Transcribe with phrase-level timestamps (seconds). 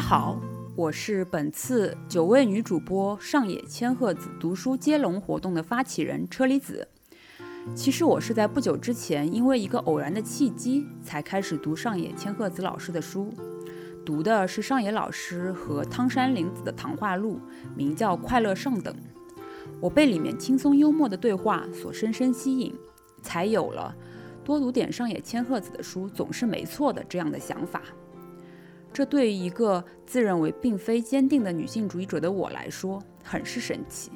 [0.00, 0.40] 好，
[0.74, 6.88] 我是本次九位女主播上野千鹤子读书接龙活动的发起人车厘子。
[7.76, 13.32] 其实我是在不久之前，因为一个偶然的契机，才开始读上野千鹤子老师的书，
[14.04, 17.38] 读的是上野老师和汤山玲子的谈话录，
[17.76, 18.92] 名叫《快乐上等》。
[19.80, 22.74] 我被里面轻松幽默的对话所深深吸引，
[23.22, 23.94] 才有了
[24.42, 27.82] 多读点上野千鹤子的书总是没错的这样的想法。
[28.92, 34.10] 这对于一个自认为并非坚定的女性主义者的我来说，很是神奇。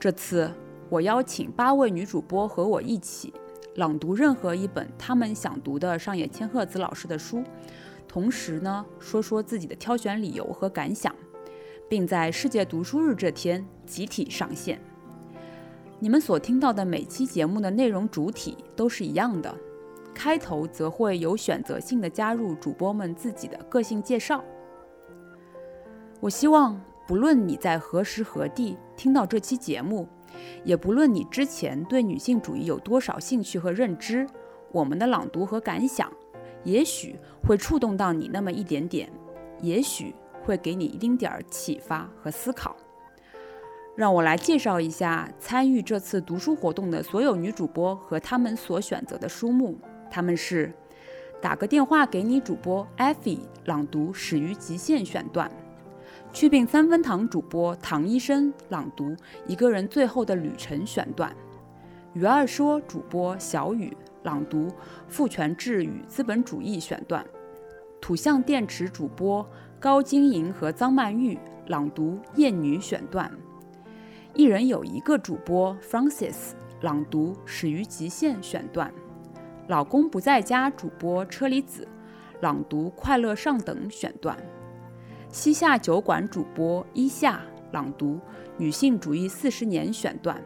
[0.00, 0.50] 这次
[0.88, 3.32] 我邀请八位女主播和我一起
[3.76, 7.44] 朗读任何一本她们想读的上野千鹤子老师的书，
[8.08, 11.14] 同时呢，说说自己的挑选理由和感想，
[11.88, 14.80] 并在世界读书日这天集体上线。
[16.00, 19.54] 你们所听到的每期节目的内容主体都是一样的。
[20.14, 24.42] 开头则会有选择性的加入主播们自己的个性介绍。
[26.20, 30.08] 我希望，不论你在何时何地听到这期节目，
[30.64, 34.26] 也不论你之前对女性主义有多少兴趣和认知，
[34.72, 36.10] 我们的朗读和感想，
[36.62, 39.12] 也许会触动到你那么一点点，
[39.60, 42.74] 也许会给你一丁点儿启发和思考。
[43.94, 49.78] 让我来介绍一下参与这次读书活动的所有女主播和她们所选择的书目。
[50.14, 50.72] 他们是
[51.42, 55.50] 打个电话给你主播艾菲朗读《始于极限》选段，
[56.32, 59.06] 祛病三分堂主播唐医生朗读
[59.48, 61.34] 《一个人最后的旅程》选段，
[62.12, 64.68] 鱼二说主播小雨朗读
[65.08, 67.26] 《父权制与资本主义》选段，
[68.00, 69.44] 土象电池主播
[69.80, 73.28] 高晶莹和张曼玉朗读《厌女》选段，
[74.32, 78.94] 一人有一个主播 Francis 朗读《始于极限》选段。
[79.66, 81.88] 老公不在家，主播车厘子
[82.40, 84.36] 朗读《快乐上等》选段；
[85.30, 87.40] 西夏酒馆主播一夏
[87.72, 88.16] 朗读
[88.58, 90.36] 《女性主义四十年》选段；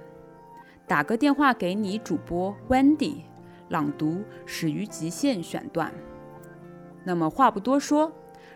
[0.87, 3.23] 打个电话给你，主播 Wendy
[3.69, 4.11] 朗读
[4.47, 5.93] 《始于极限》选段。
[7.03, 8.13] 那么话不多说，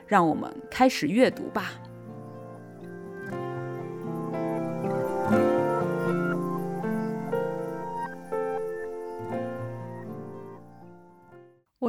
[0.07, 1.73] 让我们开始阅读吧。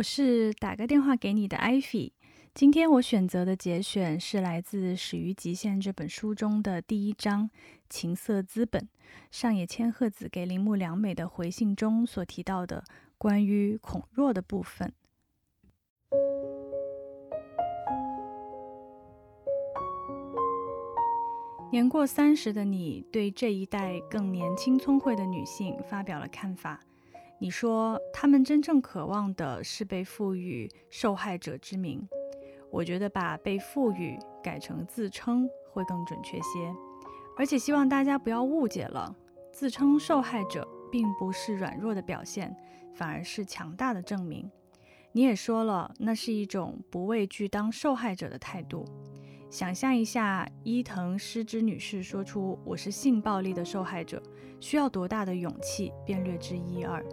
[0.04, 2.12] 是打个电话给你的艾菲。
[2.54, 7.50] 今天我选择的节选是来自《始于极限》这本书中的第一章
[7.90, 8.82] 《情色资本》，
[9.32, 12.84] 上野千鹤子给铃木良美的回信中所提到的
[13.18, 14.94] 关于恐弱的部分。
[21.72, 26.80] 年过三十的你，对这一代更年轻聪慧的女性发表了看法。
[27.44, 32.02] 你说他们真正渴望的是被赋予受害者之名，
[32.72, 36.74] 我觉得把被赋予改成自称会更准确些，
[37.38, 39.14] 而且希望大家不要误解了，
[39.52, 42.56] 自称受害者并不是软弱的表现，
[42.96, 44.50] 反而是强大的证明。
[45.12, 48.86] 你也说了，那是一种不畏惧当受害者的态度。
[49.50, 54.24] 想象一下，伊藤诗织女士说出“我是性暴力的受害者”，
[54.62, 57.06] 需要多大的勇气，便略知一二。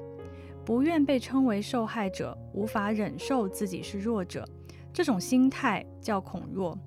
[0.70, 4.48] 不愿被称为受害者，无法忍受自己是弱者，
[4.92, 6.78] 这种心态叫恐弱。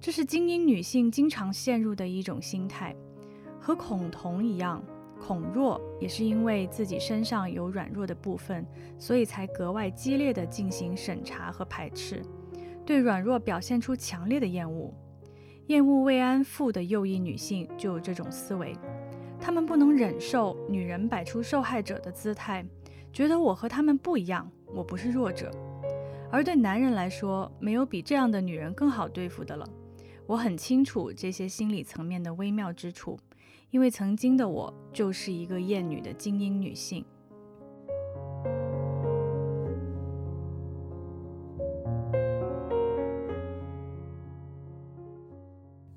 [0.00, 2.96] 这是精英女性经常陷入的一种心态，
[3.60, 4.82] 和恐同一样，
[5.20, 8.66] 恐弱也是因为自己身上有软弱的部分，
[8.98, 12.22] 所以才格外激烈地进行审查和排斥，
[12.86, 14.90] 对软弱表现出强烈的厌恶。
[15.66, 18.74] 厌恶慰安妇的右翼女性就有这种思维，
[19.38, 22.64] 她们不能忍受女人摆出受害者的姿态。
[23.16, 25.50] 觉得我和他们不一样，我不是弱者，
[26.30, 29.66] 而对男人来说，没有比这样的女人更好对付的了。
[30.26, 33.18] 我很清楚这些心理层面的微妙之处，
[33.70, 37.02] 因为曾经的我就是一个厌女的精英女性。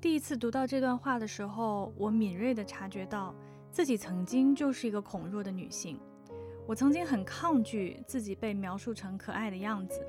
[0.00, 3.34] 第一次读到这段话的时候，我敏锐地察觉到
[3.70, 6.00] 自己曾经就是一个恐弱的女性。
[6.70, 10.06] 我曾经很抗拒自己被描述成可爱的样子，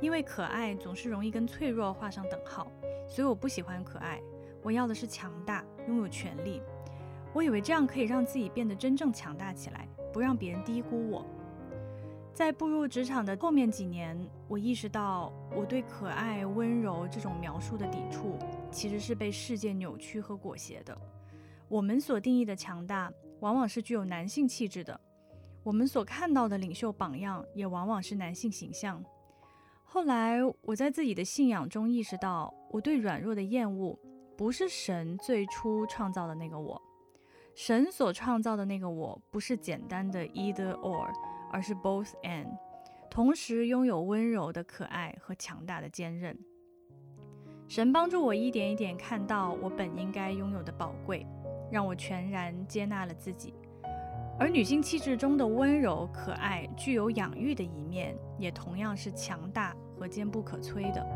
[0.00, 2.70] 因为可爱总是容易跟脆弱画上等号，
[3.08, 4.20] 所以我不喜欢可爱。
[4.62, 6.62] 我要的是强大，拥有权力。
[7.32, 11.26] 我以为这样可以让自己变得真正强大起来，不让别人低估我。
[12.32, 14.16] 在步入职场的后面几年，
[14.46, 18.38] 我意识到我对可爱、温柔这种描述的抵触，
[18.70, 20.96] 其实是被世界扭曲和裹挟的。
[21.66, 25.00] 我们所定义的强大，往往是具有男性气质的。
[25.64, 29.02] 我们所看到的领袖榜样也往往是男性形象。
[29.82, 33.98] 后来我在自己的信仰中意识到，我对软弱的厌恶
[34.36, 36.80] 不是神最初创造的那个我，
[37.54, 41.08] 神所创造的那个我不是简单的 either or，
[41.50, 42.48] 而是 both and，
[43.08, 46.38] 同时拥有温柔的可爱和强大的坚韧。
[47.66, 51.26] 神帮助我一点一点看到我本应该拥有的宝贵，
[51.72, 53.54] 让我全然接纳了自己。
[54.36, 61.06] 而女性气质中的温柔、可爱、具有养育的一面，也同样是强大和坚不可摧的。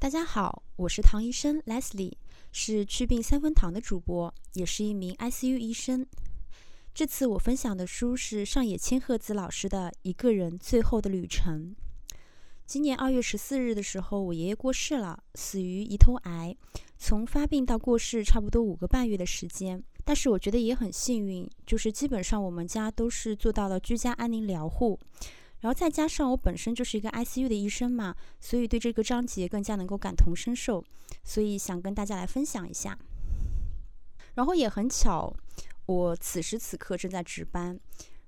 [0.00, 2.12] 大家好，我是唐医生 Leslie，
[2.52, 6.06] 是祛病三分堂的主播，也是一名 ICU 医生。
[6.94, 11.74] 这次我分享的书是上野千鹤子老师的《一个人最后的旅程》。
[12.64, 16.56] 今年二月十四日的时候，我爷爷过世了，死于胰头癌。
[16.96, 19.82] 从发病到过世，差不多五个半月的时间。
[20.04, 24.96] 但是我觉得也很幸运，就是基本上我们家都是做到了居家安宁疗护。
[25.60, 30.84] 然后再加上我本身就是一个 ICU 的医生嘛，所以对这个章节更加能够感同身受，
[31.24, 32.96] 所以想跟大家来分享一下。
[34.34, 35.34] 然后也很巧，
[35.86, 37.78] 我此时此刻正在值班，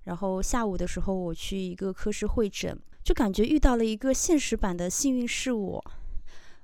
[0.02, 5.84] 然后下午的时候我去一个科室会诊，就感觉遇到了一个现实版的幸运是我。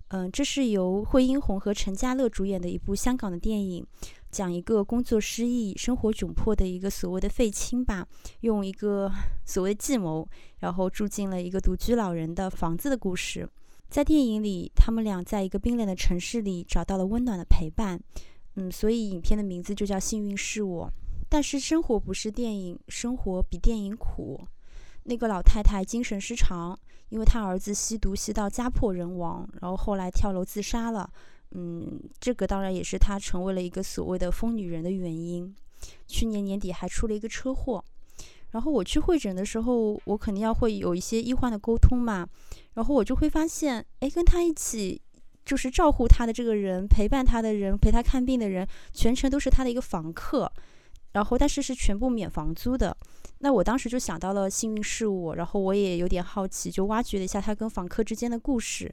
[0.08, 3.86] 嗯，这是由惠英红和陈家乐主演的一部香港的电影。
[4.30, 8.06] 讲一个工作失意、生活窘迫的一个所谓的废青吧，
[8.40, 9.10] 用一个
[9.44, 10.26] 所谓计谋，
[10.58, 13.48] 然后住进了一个独居老人的房子的故事。
[13.88, 18.00] 在电影里，他们俩在一个冰冷的城市里找到了温暖的陪伴。
[18.56, 20.86] 嗯，所以影片的名字就叫《幸运是我》。
[21.28, 24.46] 但是生活不是电影，生活比电影苦。
[25.04, 26.76] 那个老太太精神失常，
[27.10, 31.08] 因为她儿子吸毒吸到家破人亡，然后后来跳楼自杀了。
[31.52, 35.54] 嗯，这个当然也是她成为了一个所谓的疯女人的原因。
[36.06, 37.84] 去年年底还出了一个车祸，
[38.50, 42.26] 然后我去会诊的时候，我肯定要会有一些医患的沟通嘛，
[42.74, 45.00] 然后我就会发现，哎，跟他一起
[45.44, 50.50] 就是照顾他的这个人，陪伴他的人，陪他看病的人，全程都是他的一个房客，
[51.12, 52.96] 然后但是是全部免房租的。
[53.38, 58.92] 那我当时就想到了幸运是我，然后我也有点好奇，就挖掘了一下他跟房客之间的故事。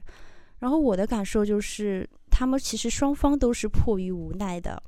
[0.60, 4.82] 然后我的感受就是，他们其实双方都是迫于无奈的，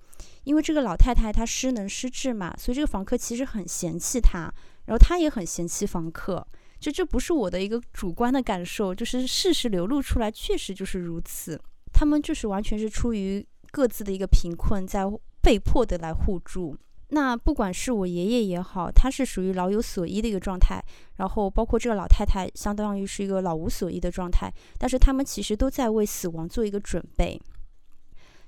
[0.44, 4.52] 因为这个老太太她失能失智嘛，所以这个房客其实很嫌弃她，
[4.86, 6.46] 然后她也很嫌弃房客。
[6.78, 11.60] 就这不是我的一个主观的感受，就是事实流露出来，确实就是如此。
[11.92, 15.04] 他们就是完全是出于各自的一个贫困，在
[15.40, 16.76] 被迫的来互助。
[17.08, 20.82] 那不管是我爷爷也好，他是属于老有所依的一个状态，
[21.16, 24.52] 然后包括这个老太太，相当于是一个老无所依的状态。
[24.76, 27.40] 但是他们其实都在为死亡做一个准备。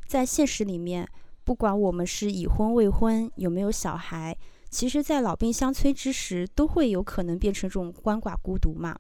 [0.06, 1.08] 在现实里面，
[1.44, 4.36] 不管我们是已婚未婚，有没有小孩，
[4.70, 8.98] 其实，在老病相催之时，都会有可能变成这种鳏寡孤独嘛。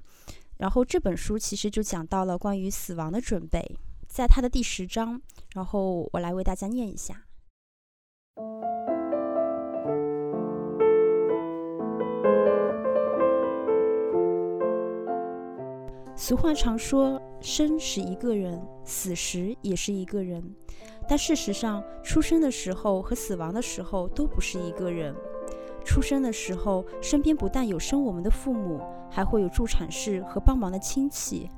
[0.58, 3.64] 然后这本书其实就讲到了关于死亡的准备，
[4.06, 5.20] 在它的第十章，
[5.54, 7.24] 然后我来为大家念一下。
[16.20, 20.42] 俗话常说，生是一个人，死时也是一个人。
[21.08, 25.14] 但事实上，出生的时候和死亡的时候都不是一个人。
[25.84, 31.48] 出生的时候，身边不但有生我们的父母，还会有助产士和帮忙的亲戚；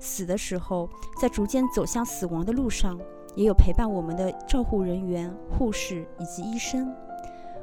[0.00, 0.90] 死的时候，
[1.20, 2.98] 在逐渐走向死亡的路上，
[3.36, 6.92] 也有陪伴我们的照护人员、护士以及医生。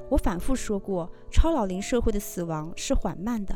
[0.08, 3.54] 我反复说过，超老龄社会的死亡是缓慢的。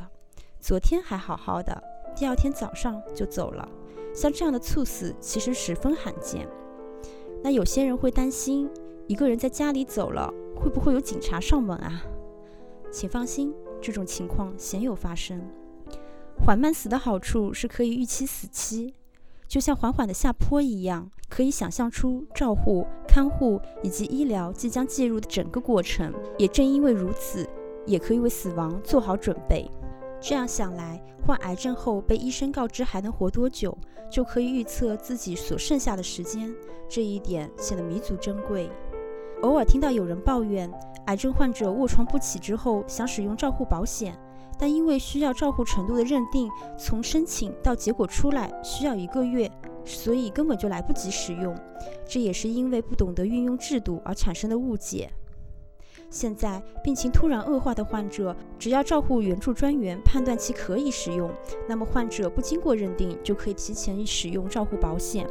[0.60, 1.90] 昨天还好好的。
[2.15, 3.68] 第二天早上就走了，
[4.13, 6.48] 像这样的猝死其实十分罕见。
[7.44, 8.70] 那有些人会担心，
[9.08, 12.03] 一个人在家里走了，会不会有警察上门啊？
[12.91, 15.41] 请放心，这种情况鲜有发生。
[16.44, 18.94] 缓慢死的好处是可以预期死期，
[19.48, 26.13] 就像缓缓的下坡一样，可以想象出照护、看护以及医疗即将介入的整个过程。
[26.38, 27.48] 也正因为如此，
[27.86, 29.70] 也可以为死亡做好准备。
[30.22, 33.75] 这样想来，患癌症后被医生告知还能活多久，
[34.10, 36.54] 就可以预测自己所剩下的时间，
[36.88, 38.70] 这一点显得弥足珍贵。
[39.42, 40.72] 偶尔听到有人抱怨，
[41.08, 44.16] 癌症患者卧床不起之后想使用照护保险，
[44.60, 46.48] 但因为需要照护程度的认定，
[46.78, 49.51] 从申请到结果出来需要一个月，
[49.84, 51.58] 所以根本就来不及使用。
[52.06, 55.12] 这也是因为不懂得运用制度而产生的误解。
[56.12, 61.32] 现在病情突然恶化的患者，只要照护援助专员判断其可以使用，
[61.68, 65.25] 那么患者不经过认定就可以提前使用照护保险。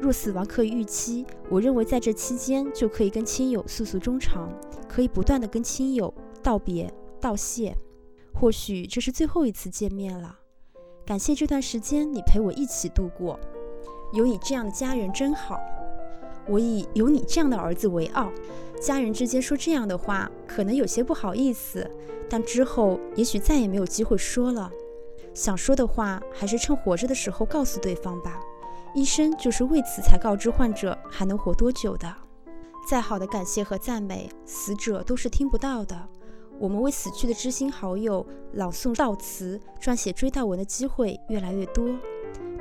[0.00, 4.48] 若死亡可以预期，我认为在这期间就可以跟亲友诉诉衷肠，
[4.86, 7.74] 可以不断地跟亲友道别道谢。
[8.34, 10.38] 或许这是最后一次见面了。
[11.06, 13.40] 感谢这段时间你陪我一起度过，
[14.12, 15.58] 有你这样的家人真好。
[16.48, 18.30] 我以有你这样的儿子为傲。
[18.80, 21.88] 家人之间说这样的话，可能有些不好意思，
[22.28, 24.70] 但之后也许再也没有机会说了。
[25.34, 28.40] 想说的话，还是趁活着的时候告诉对方吧。
[28.94, 32.12] 医生就是为此才告知患者还能活多久的。
[32.88, 36.08] 再好的感谢和赞美，死者都是听不到的。
[36.58, 41.84] 我们为死去的知心好友朗诵悼词、撰写追悼文的机会越来越多，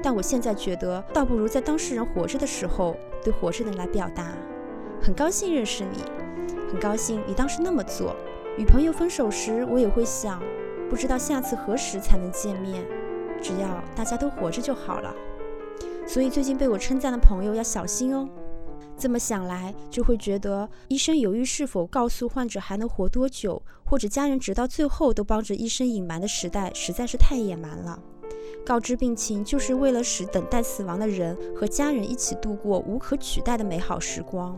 [0.02, 4.32] 但我现在觉得，倒不如在当事人活着的时候，对活着的人来表达。
[5.02, 6.04] 很高兴认识你，
[6.72, 8.16] 很高兴你当时那么做。
[8.58, 10.42] 与朋友分手时，我也会想，
[10.90, 12.84] 不知道下次何时才能见面。
[13.42, 15.14] 只要大家都活着就好了。
[16.08, 18.28] 所以最近被我称赞的朋友要小心哦。
[18.98, 28.00] 这么想来，就会觉得医生犹豫是否告诉患者还能活多久，或者家人直到最后都帮着医生隐瞒的时代，实在是太野蛮了。
[28.66, 34.58] 告知病情，就是为了使等待死亡的人和家人一起度过无可取代的美好时光。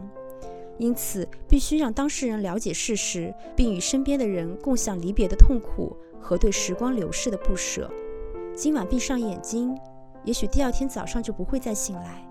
[0.77, 7.91] 因此，必须让当事人了解事实，并与身边的人共享离别的痛苦和对时光流逝的不舍。
[8.55, 9.77] 今晚闭上眼睛，
[10.23, 12.25] 也许第二天早上就不会再醒来。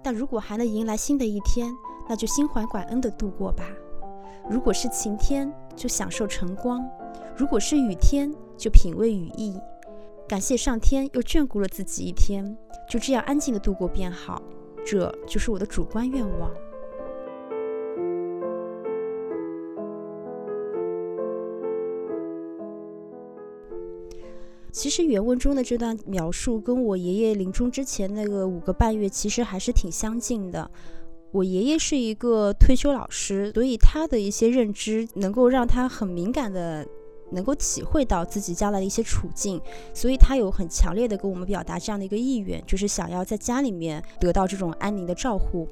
[0.00, 1.74] 但如果还能迎来新的一天，
[2.08, 3.64] 那就心怀感恩地度过吧。
[4.48, 6.80] 如果是晴天，就享受晨光；
[7.36, 9.58] 如果是雨天，就品味雨意。
[10.28, 12.54] 感谢上天又眷顾了自己一天，
[12.86, 14.42] 就这样安静的度过便好。
[14.84, 16.50] 这就是我的主观愿望。
[24.70, 30.70] 其实原文中的这段描述跟我爷爷临终之前那个五个半月其实还是挺相近的。
[31.32, 36.86] 我爷爷是一个退休老师，所以他的一些认知能够让他很敏感的
[37.30, 39.60] 能够体会到自己将来的一些处境，
[39.94, 45.68] 所以他有很强烈的跟我们表达这样的一个意愿，就是想要在家里面得到这种安宁的照护。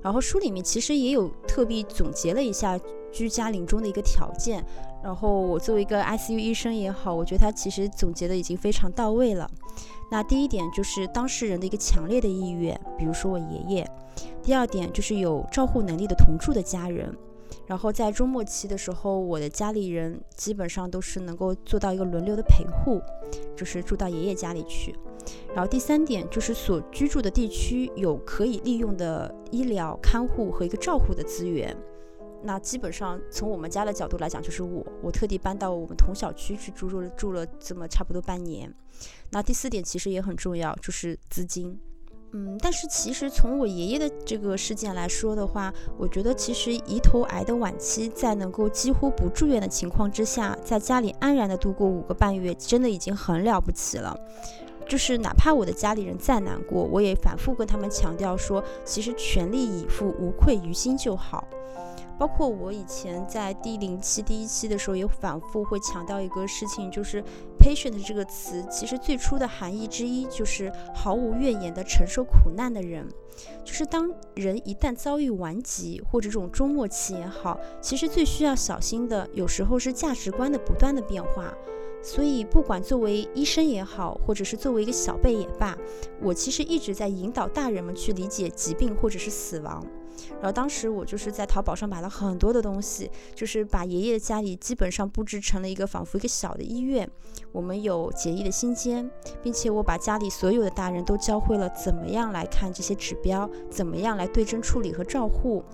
[0.00, 2.78] 然后书里面其实也有特别总结了一下
[3.10, 4.64] 居家临终的一个条件。
[5.02, 9.50] 然后我作为一个 ICU 医生也好，我觉得他其实总结的已经非常到位了。
[10.10, 13.84] 那第一点就是当事人的一个强烈的意愿，比如说我爷爷；
[14.42, 17.14] 第二点就是有照护能力的同住的家人。
[17.66, 23.00] 然后在周末期的时候，我的家里人基本上都是能够做到一个轮流的陪护，
[23.56, 24.94] 就是住到爷爷家里去。
[25.54, 31.74] 然后第三点就是所居住的地区有可以利用的医疗看护和一个照护的资源。
[32.42, 38.70] 那基本上从我们家的角度来讲，就是我，我特地搬到我们同小区去住住了住了这么差不多半年。
[39.30, 41.80] 那第四点其实也很重要，就是资金。
[42.36, 54.18] 嗯，但是其实从我爷爷的这个事件来说的话，我觉得其实胰头癌的晚期，在能够几乎不住院的情况之下，在家里安然的度过五个半月，真的已经很了不起了。
[54.88, 61.46] 就是哪怕我的家里人再难过，我也反复跟他们强调说，其实全力以赴，无愧于心就好。
[62.18, 67.22] 包括我以前在第零期第一期的时候，也反复会强调一个事情，就是
[67.58, 73.06] patient 这个词，其实最初的含义之一就是毫无怨言的承受苦难的人。
[73.64, 81.52] 就是当人一旦遭遇顽疾或者这种终末期也好，其实最需要小心的，有时候是价值观的不断的变化。
[82.00, 85.74] 所以，不管作为医生也好，或者是作为一个小辈也罢，
[86.20, 89.82] 我其实一直在引导大人们去理解疾病或者是死亡。
[90.34, 97.08] 然后当时我就是在淘宝上买了很多的东西，就是把爷爷的家里基本上布置成了一个仿佛一个小的医院。
[97.52, 99.10] 我们有简易的心间，
[99.42, 105.64] 并且我把家里所有的大人都教会了怎么样来看这些指标，怎么样来对症处理和照护，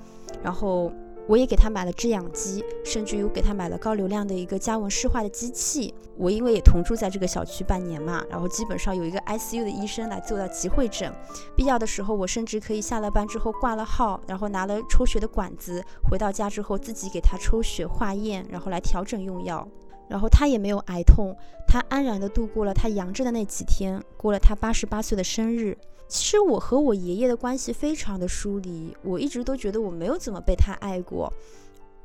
[0.43, 0.93] 然后。
[1.31, 5.95] 我也给他买了制氧机，甚至于给他买了高流量的一个加温湿化的机器。
[6.17, 11.15] 我因为也同住在这个小区半年嘛，然后基本上有一个 ICU 的医生来做到集会诊，
[11.55, 19.65] 必要的时候我甚至可以下了班之后挂了号，然后拿了抽血的管子，回到家之后自己给他抽血化验，然后来调整用药。
[20.09, 21.33] 然后他也没有癌痛，
[21.69, 25.79] 他安然地度过了他阳着的那几天，过了他八十八岁的生日。
[26.11, 31.33] 其实我和我爷爷的关系非常的疏离，我一直都觉得我没有怎么被他爱过。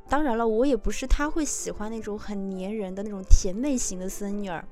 [0.08, 4.64] 当然了，我也不是他会喜欢那种很粘人的那种甜妹型的孙女儿。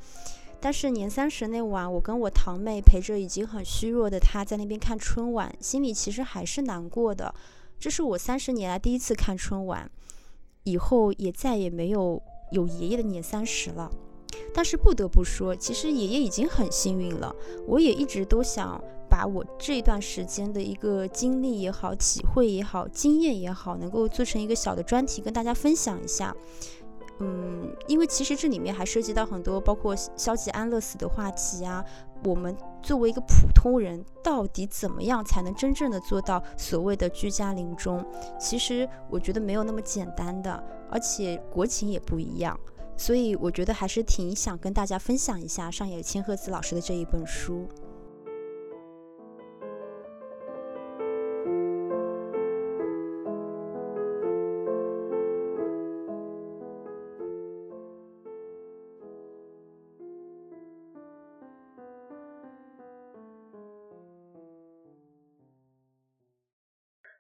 [0.61, 7.35] 但是年三十那晚，我跟我堂妹陪着已经很虚弱的他在那边看春晚，心里其实还是难过的。
[7.81, 9.91] 这是我三十年来第一次看春晚。
[10.63, 12.23] 以后也再也没有
[12.53, 13.91] 有爷爷的年三十了。
[14.55, 17.35] 但是不得不说，其实爷爷已经很幸运了。
[17.67, 18.83] 我也一直都想
[19.15, 26.35] 把我这一段时间的一个经历也好、体会也好、经验也好，能够做成一个小的专题跟大家分享一下。
[27.21, 31.85] 嗯，因为其实这里面还涉及到很多，包括消极安乐死的话题啊。
[32.25, 38.05] 我们作为一个普通人，到底怎么样才能真正的做到所谓的居家临终？
[38.37, 42.59] 其实我觉得没有那么简单的，而且国情也不一样。
[42.97, 47.69] 所以我觉得还是挺想跟大家分享一下上野千鹤子老师的这一本书。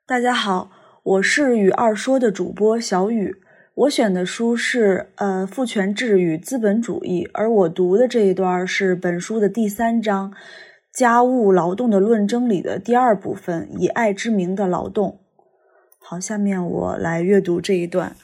[0.06, 0.70] 大家好，
[1.02, 3.36] 我是与二说的主播小雨。
[3.74, 10.30] 我选的书是呃《父权制与资本主义》，而我读的这一段是本书的第三章
[10.92, 15.20] 《家务劳动的论争》里的第二部分“以爱之名的劳动”。
[15.98, 18.14] 好，下面我来阅读这一段。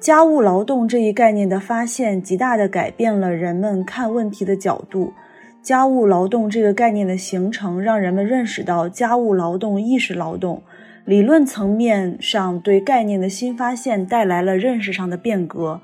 [0.00, 5.12] 家务劳动这一概念的发现，极大地改变了人们看问题的角度。
[5.60, 10.62] 家务劳动这个概念的形成，让人们认识到家务劳动意识劳动。
[11.04, 15.82] 理论层面上对概念的新发现，带来了认识上的变革。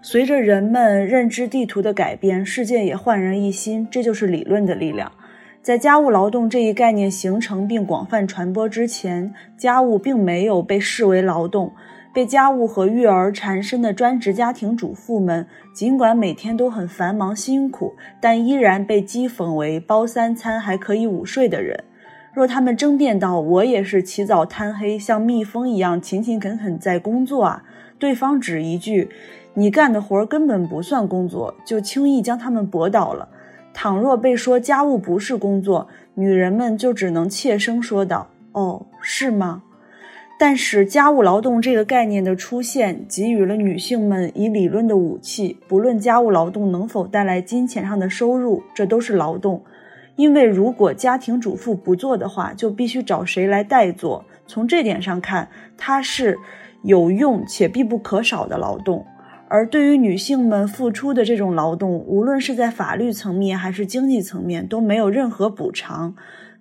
[0.00, 3.86] 随着人们认知地图的改变，世界也焕然一新。
[3.90, 5.12] 这就是理论的力量。
[5.60, 11.72] 在家务劳动这一概念形成并广泛传播之前，家务并没有被视为劳动。
[12.18, 21.84] 被家务和育儿缠身的专职家庭主妇们，尽管每天都很繁忙辛苦，但依然被讥讽为包三餐还可以午睡的人。
[22.34, 27.62] 若他们争辩道：“我也是起早贪黑，像蜜蜂一样勤勤恳恳在工作啊！”
[28.00, 29.08] 对方只一句
[29.54, 33.28] ：“你干的活根本不算工作”，就轻易将他们驳倒了。
[33.72, 39.62] 倘若被说家务不是工作，女人们就只能怯声说道：“哦，是吗？”
[40.40, 45.58] 但是，家务劳动这个概念的出现，给予了女性们以理论的武器。
[45.66, 49.64] 不论家务劳动能否带来金钱上的收入，这都是劳动。
[50.14, 54.24] 因为如果家庭主妇不做的话，就必须找谁来代做。
[54.46, 56.38] 从这点上看，它是
[56.82, 59.04] 有用且必不可少的劳动。
[59.48, 66.14] 而对于女性们付出的这种劳动，无论是在法律层面还是经济层面，都没有任何补偿。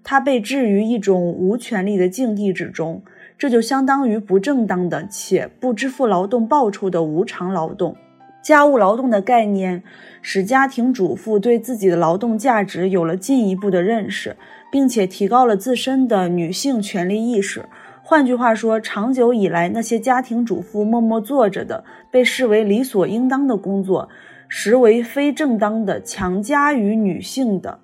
[0.03, 3.03] 它被置于一种无权利的境地之中。
[3.37, 7.95] 这就相当于不正当的且不支付劳动报酬的无偿劳动。
[8.41, 9.83] 家务劳动的概念
[10.21, 14.37] 使家庭主妇对自己的劳动价值有了进一步的认识，
[14.71, 17.65] 并且提高了自身的女性权利意识。
[18.01, 24.07] 换句话说，长久以来那些家庭主妇默默做着的、被视为理所应当的工作，
[24.47, 27.79] 实为非正当的、强加于女性的。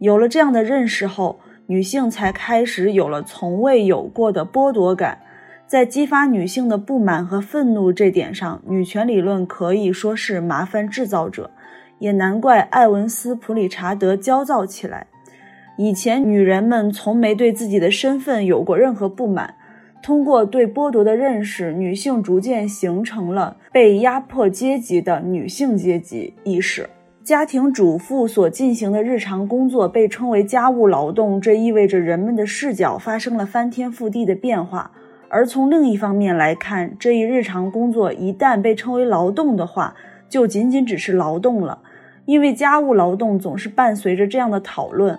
[0.00, 1.38] 有了这样的认识后，
[1.72, 5.20] 女性才开始有了从未有过的剥夺感，
[5.66, 11.50] 在激发女性的不满和愤怒这点上，女权理论可以说是麻烦制造者，
[11.98, 15.06] 也难怪艾文斯·普理查德焦躁起来。
[15.78, 19.54] 以前，女人们从没对自己的身份有过任何不满，
[20.02, 26.86] 通过对剥夺的认识，女性逐渐形成了被压迫阶级的女性阶级意识。
[27.24, 34.90] 家庭主妇所进行的日常工作被称为家务劳动，这意味着人们的视角发生了翻天覆地的变化。
[35.28, 39.94] 而从另一方面来看，这一日常工作一旦被称为劳动的话，
[40.28, 41.78] 就仅仅只是劳动了，
[42.24, 45.16] 因为家务劳动总是伴随着这样的讨论：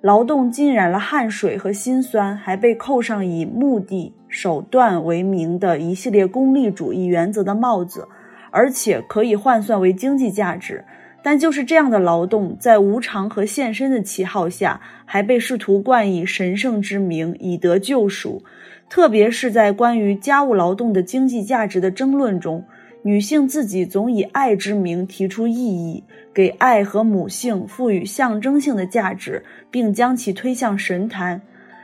[0.00, 8.08] 劳动浸染了汗水和辛酸，还被扣上以目的、手段为名的一系列功利主义原则的帽子，
[8.50, 10.82] 而且可以换算为经济价值。
[11.24, 18.44] 但就是这样的劳动，在无偿和献身的旗号下，还被试图冠以神圣之名，以得救赎。
[18.90, 22.62] 特别是在关于家务劳动的经济价值的争论中，
[23.04, 31.40] 女性自己总以爱之名提出异议，给爱和母性赋予象征性的价值，并将其推向神坛，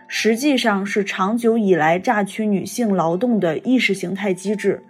[0.06, 4.82] 实际上是长久以来榨取女性劳动的意识形态机制。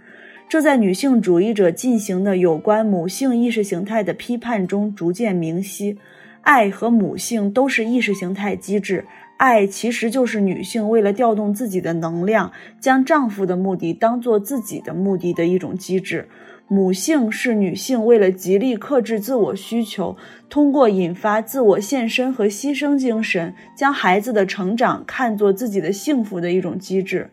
[0.50, 5.96] 这在女性主义者进行的有关母性意识形态的批判中逐渐明晰。
[6.40, 16.28] 爱和母性都是意识形态机制，爱其实就是女性为了调动自己的能量，将丈夫的目的当做自己的目的的一种机制。
[16.66, 20.16] 母性是女性为了极力克制自我需求，
[20.48, 27.30] 通过引发自我献身和牺牲精神，将孩子的成长看作自己的幸福的一种机制。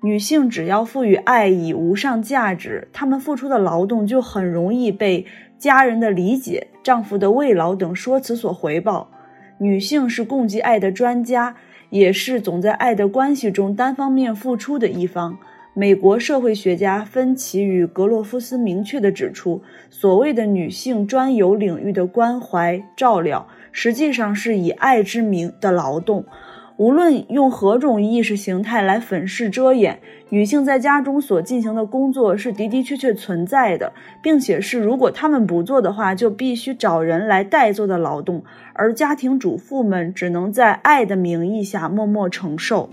[0.00, 5.26] 女性只要赋予爱以无上价值，她们付出的劳动就很容易被
[5.58, 9.10] 家人的理解、丈夫的慰劳等说辞所回报。
[9.58, 11.56] 女性是供给爱的专家，
[11.90, 15.36] 也是总在爱的关系中单方面付出的一方。
[15.74, 26.24] 美国社会学家芬奇与格洛夫斯明确地指出，所谓的女性专有领域的关怀照料，实际上是以爱之名的劳动。
[26.78, 42.88] 无论用何种意识形态来粉饰遮掩，女性在家中所进行的工作是的的确确存在的，并且是如果她们不做的话，就必须找人来代做的劳动，而家庭主妇们只能在爱的名义下默默承受。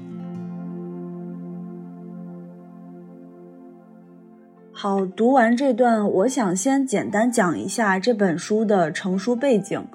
[4.71, 9.85] 好，读完这段，我想先简单讲一下这本书的成书背景。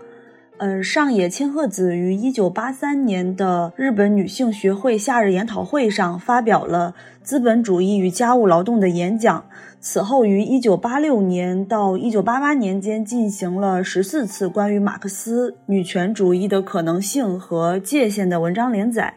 [0.61, 6.95] 呃，上野千鹤子于一九八三年的日本女性学会夏日研讨会上发表了
[7.25, 9.47] 《资本主义与家务劳动》的演讲。
[9.81, 19.15] 此后，于一九八六年到一九八八年间进行了十四次关于马克思女权主义的可能性和界限的文章连载。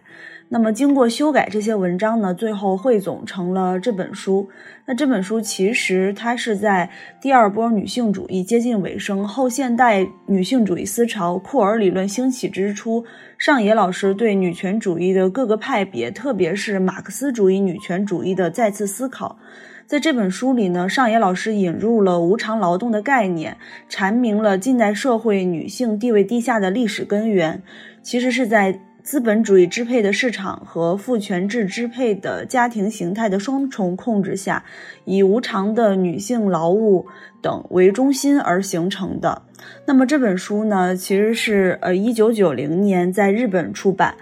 [0.53, 4.47] 那么经过修改，这些文章呢，最后汇总成了这本书。
[4.85, 13.03] 那这本书其实它是在第二波女性主义接近尾声、后现代女性主义思潮库尔理论兴起之初，
[13.39, 19.39] 上野老师对女权主义的各个派别，特别是马克思主义女权主义的再次思考。
[19.87, 23.57] 在这本书里呢，上野老师引入了无偿劳动的概念，
[23.89, 27.63] 阐明了近代社会女性地位低下的历史根源，
[28.03, 28.79] 其实是在。
[29.03, 34.63] 资本主义支配的市场和父权制支配的家庭形态的双重控制下，
[35.03, 37.05] 以无偿的女性劳务
[37.41, 39.41] 等为中心而形成的。
[39.85, 44.15] 那么这本书呢，其实是呃一九九零年在日本出版，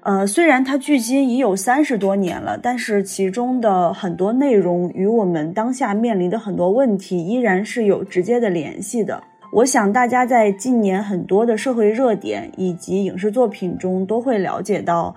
[0.00, 9.22] 呃，虽然它距今已有三十多年了，但是其中的很多内容与我们当下面临的很多问题依然是有直接的联系的。
[9.54, 15.14] 我想大家在近年很多的社会热点以及影视作品中都会了解到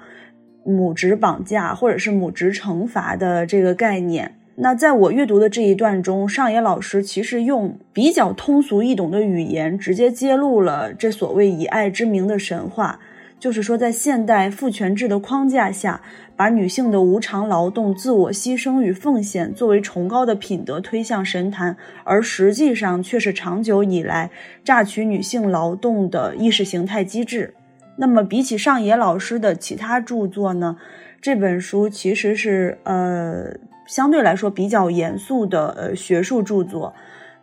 [0.64, 4.36] 母职绑架或者是母职惩罚的这个概念。
[4.58, 13.00] 那在我阅读的这一段中，上野老师其实用比较通俗易懂的语言，直接揭露了这所谓以爱之名的神话。
[13.40, 16.02] 就是说，在现代父权制的框架下，
[16.36, 24.32] 把女性的无偿劳动、自我牺牲与奉献作为崇高的品德推向神坛，而实际上却是长久以来
[24.64, 27.54] 榨取女性劳动的意识形态机制。
[27.98, 30.78] 那么，比起上野老师的其他著作呢，
[31.22, 33.54] 这本书其实是呃
[33.86, 36.94] 相对来说比较严肃的呃学术著作。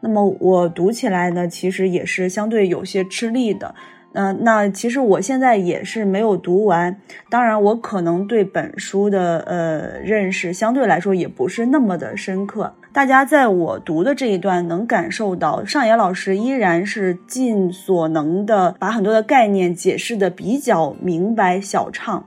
[0.00, 3.74] 那么我读起来呢，其实也是相对有些吃力的。
[4.14, 6.96] 嗯、那其实我现在也是没有读完，
[7.28, 12.72] 当然我可能对本书的呃认识相对来说也不是那么的深刻。
[12.92, 22.24] 大家在我读的这一段能感受到，上野老师依然是尽所能的把很多的概念解释得比较明白晓畅，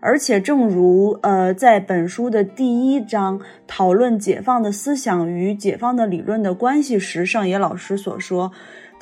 [0.00, 8.52] 而且正如呃在本书的第一章讨论解放的思想与解放的理论的关系时，上野老师所说。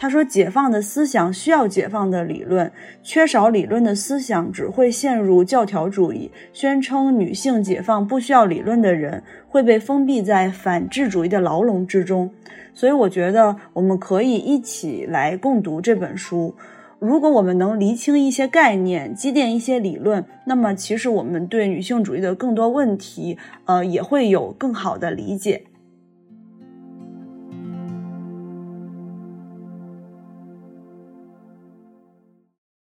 [0.00, 2.70] 他说：“解放的思想需要解放的理论，
[3.02, 6.30] 缺少理论的思想只会陷入教条主义。
[6.52, 12.30] 宣称女性解放不需要理论的人，会被封闭在反智主义的牢笼之中。
[12.72, 16.54] 所以，我觉得我们可以一起来共读这本书。
[17.00, 25.64] 如果我们能厘清一些概念，积淀一些理论，那么其实我们对女性主义的更多问题，呃，也会有更好的理解。”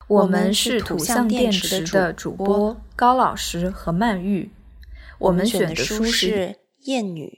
[0.09, 4.49] 我们是土象电池的主播高老师和曼玉，
[5.19, 6.47] 我们选的书是
[6.85, 7.37] 《厌女》。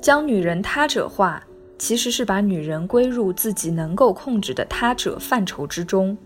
[0.00, 1.42] 将女人他者化，
[1.76, 6.16] 其实是把女人归入自己能够控制的他者范畴之中。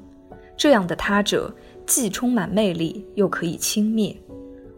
[0.59, 1.51] 这样的他者
[1.87, 4.15] 既充满魅力，又可以轻蔑。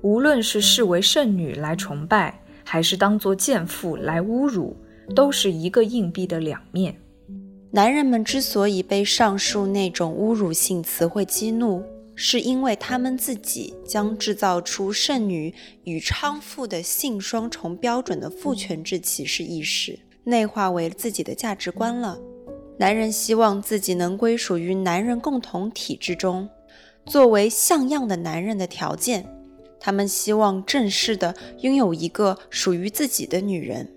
[0.03, 4.77] 无论是视为圣女来崇拜，还是当作贱妇来侮辱。
[5.13, 6.97] 都是一个硬币的两面。
[7.71, 11.83] 男人们之所以被上述那种侮辱性词汇激怒，
[12.15, 22.19] 是因为他们自己将制造出剩女与娼妇的性双重标准的父权制歧视意识内化为自己的价值观了。
[22.79, 26.49] 男人希望自己能归属于男人共同体之中，
[27.07, 29.27] 作为像样的男人的条件，
[29.81, 33.89] 他们希望正式的拥有一个属于自己的女人。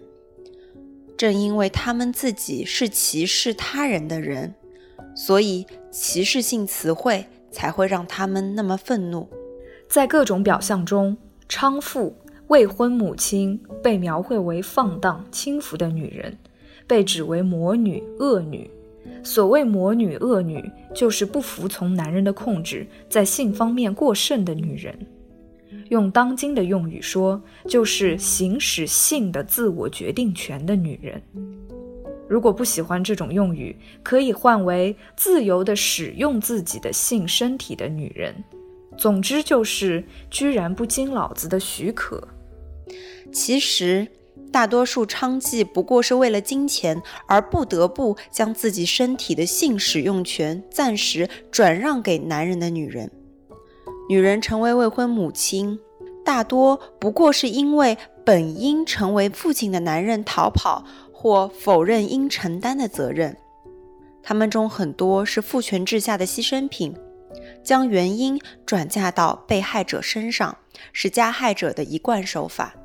[1.18, 4.54] 正因为他们自己是歧视他人的人，
[5.16, 9.30] 所以歧视性词汇才会让他们那么愤怒。
[9.88, 11.16] 在各种表象中，
[11.48, 12.16] 娼妇、
[12.48, 16.38] 未婚母亲被描绘为放荡、轻浮的女人，
[16.86, 18.70] 被指为魔女、恶女。
[19.24, 24.98] 所谓魔女、恶女，就是不服从男人的控制，在性方面过剩的女人。
[25.90, 31.22] 用当今的用语说，就是行使性的自我决定权的女人。
[32.28, 38.34] 如果不喜欢这种用语，可以换为自由地使用自己的性身体的女人。
[38.98, 42.28] 总之就是，居然不经老子的许可。
[43.32, 44.08] 其实，
[44.52, 53.12] 大多数娼妓不过是为了金钱而不得不将自己身体的性使用权暂时转让给男人的女人。
[54.08, 55.80] 女人成为未婚母亲，
[56.24, 63.36] 大多不过是因为本应成为父亲的男人逃跑或否认应承担的责任。
[64.22, 66.96] 他们中很多是父权制下的牺牲品，
[67.64, 70.58] 将原因转嫁到被害者身上，
[70.94, 72.76] 是加害者的一贯手法。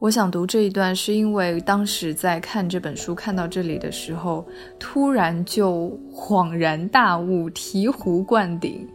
[0.00, 8.88] 我想读这一段，是因为当时在看这本书看到这里的时候，突然就恍然大悟，醍醐灌顶，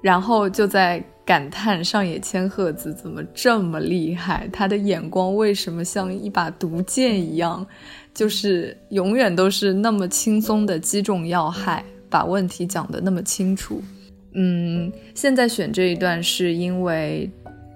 [0.00, 7.64] 然后就在感叹上野千鹤子怎么这么厉害，他的眼光为什么像一把毒箭一样，
[8.14, 13.82] 就是永远都是那么轻松的击中要害，把问题讲得那么清楚。
[14.32, 17.30] 嗯，现在选这一段是因为。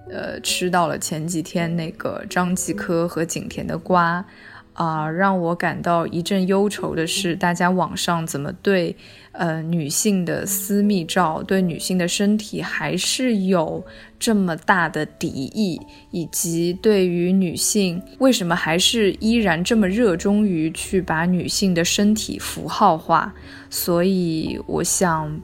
[0.08, 4.24] 呃，吃到了前几天那个张继科和景甜的瓜，
[4.72, 8.94] 啊、让我感到一阵忧愁的是，大家网上怎么对
[9.32, 13.84] 呃女性的私密照、对女性的身体还是有
[14.18, 23.34] 这么大的敌意，以及对于女性为什么还是依然这么热衷于去把女性的身体符号化？
[23.70, 25.40] 所以我想。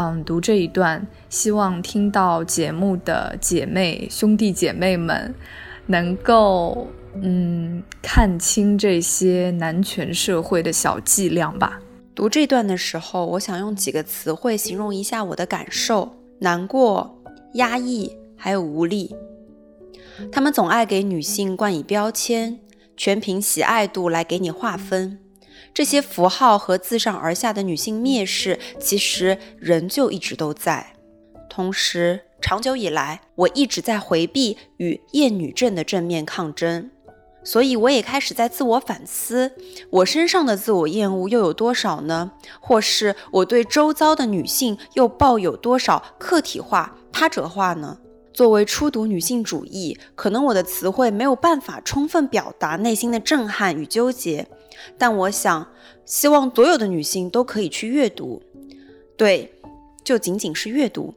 [0.00, 5.34] 嗯，读这一段，希望听到节目的姐妹、兄弟姐妹们，
[5.86, 6.86] 能够
[7.20, 11.80] 嗯看清这些男权社会的小伎俩吧。
[12.14, 17.20] 读这段的时候，我想用几个词汇形容一下我的感受：难过、
[17.54, 19.16] 压抑，还有无力。
[20.30, 22.60] 他们总爱给女性冠以标签，
[22.96, 25.18] 全凭喜爱度来给你划分。
[25.78, 30.94] 这些符号和自上而下的女性蔑视，其实仍旧一直都在。
[31.48, 36.90] 同时，长久以来，我一直在回避与厌女症的正面抗争，
[37.44, 39.52] 所以我也开始在自我反思：
[39.90, 42.32] 我身上的自我厌恶又有多少呢？
[42.58, 47.98] 或是我对周遭的女性又抱有多少客体化、他者化呢？
[48.32, 54.48] 作为初读女性主义，可能我的词汇没有办法充分表达内心的震撼与纠结。
[54.96, 55.68] 但我想，
[56.04, 58.42] 希望所有的女性都可以去阅读，
[59.16, 59.52] 对，
[60.04, 61.14] 就仅仅是阅读，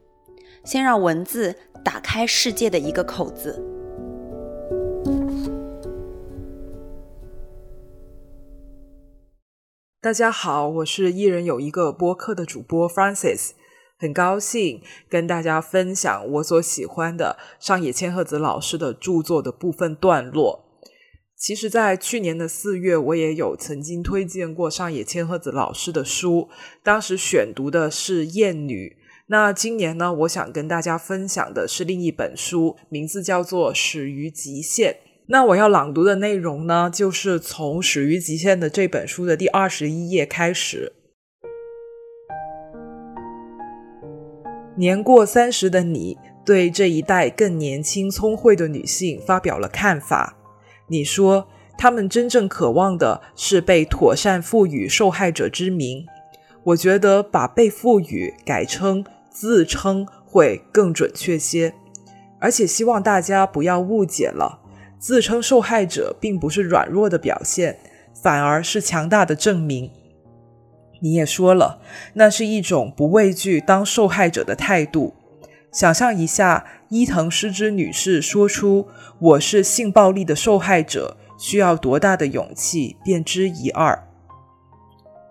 [0.64, 3.60] 先让文字打开世界的一个口子。
[10.00, 13.50] 大家好，我是一人有一个播客的主播 Francis，
[13.96, 20.61] 很高兴跟大家分享我所喜欢的上野千鹤子老师的著作的部分段落。
[21.42, 26.48] 其实，在去年的四月，我也有曾经推荐过上野千鹤子老师的书，
[26.84, 28.96] 当时选读的是《厌女》。
[29.26, 34.92] 那今年呢，我想跟大家分享的是另一本书，名字叫做《始于极限》。
[35.26, 40.92] 那我要朗读的内容呢，就是从《始于极限》的这本书的第二十一页开始。
[44.76, 50.38] 年过三十的你，对这一代更年轻聪慧的女性发表了看法。
[50.92, 56.06] 你说，他们真正渴望的是被妥善赋予受害者之名。
[56.64, 61.72] 我觉得把被赋予改成自称会更准确些，
[62.38, 64.60] 而且希望大家不要误解了，
[64.98, 67.78] 自称受害者并不是软弱的表现，
[68.12, 69.90] 反而是强大的证明。
[71.00, 71.80] 你也说了，
[72.12, 75.14] 那是一种不畏惧当受害者的态度。
[75.72, 78.86] 想象一下，伊藤诗织女士说出
[79.18, 84.06] “我是性暴力的受害者”，需要多大的勇气，便知一二。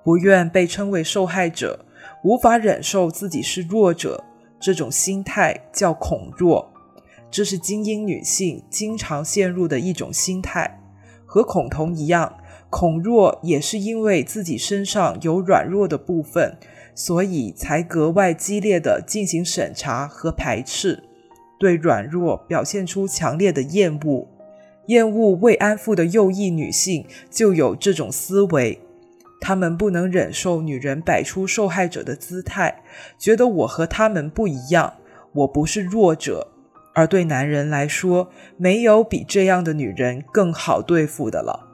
[0.04, 1.86] 不愿被称为受害者，
[2.24, 4.24] 无法忍受自己是弱者，
[4.60, 6.74] 这种心态叫恐弱。
[7.30, 10.82] 这是精英女性经常陷入的一种心态，
[11.28, 12.38] 和恐同一样，
[12.72, 16.58] 孔若也是因为自己身上有软弱的部分，
[16.96, 21.04] 所以才格外激烈地进行审查和排斥，
[21.62, 24.28] 对软弱表现出强烈的厌恶。
[24.88, 28.82] 厌恶慰安妇的右翼女性就有这种思维，
[29.40, 32.82] 她们不能忍受女人摆出受害者的姿态，
[33.20, 34.96] 觉得我和她们不一样，
[35.34, 36.48] 我不是弱者。
[36.94, 41.68] 而对男人来说，没有比这样的女人更好对付的了。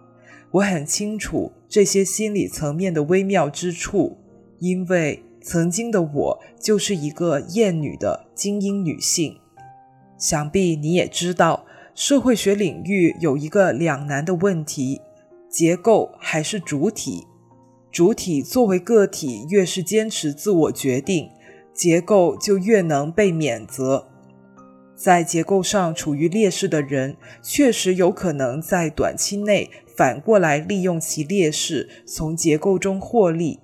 [0.51, 4.17] 我很清楚这些心理层面的微妙之处，
[4.59, 9.39] 因为曾经的我就是一个厌女的精英女性。
[10.17, 11.65] 想必你也知道。
[11.93, 15.01] 社会学领域有一个两难的问题：
[15.49, 17.25] 结构还是主体？
[17.91, 21.31] 主体作为个体，越是坚持自我决定，
[21.73, 24.07] 结构就越能被免责。
[24.95, 33.59] 在结构上处于劣势的人，确实有可能在短期内反过来利用其劣势，从结构中获利。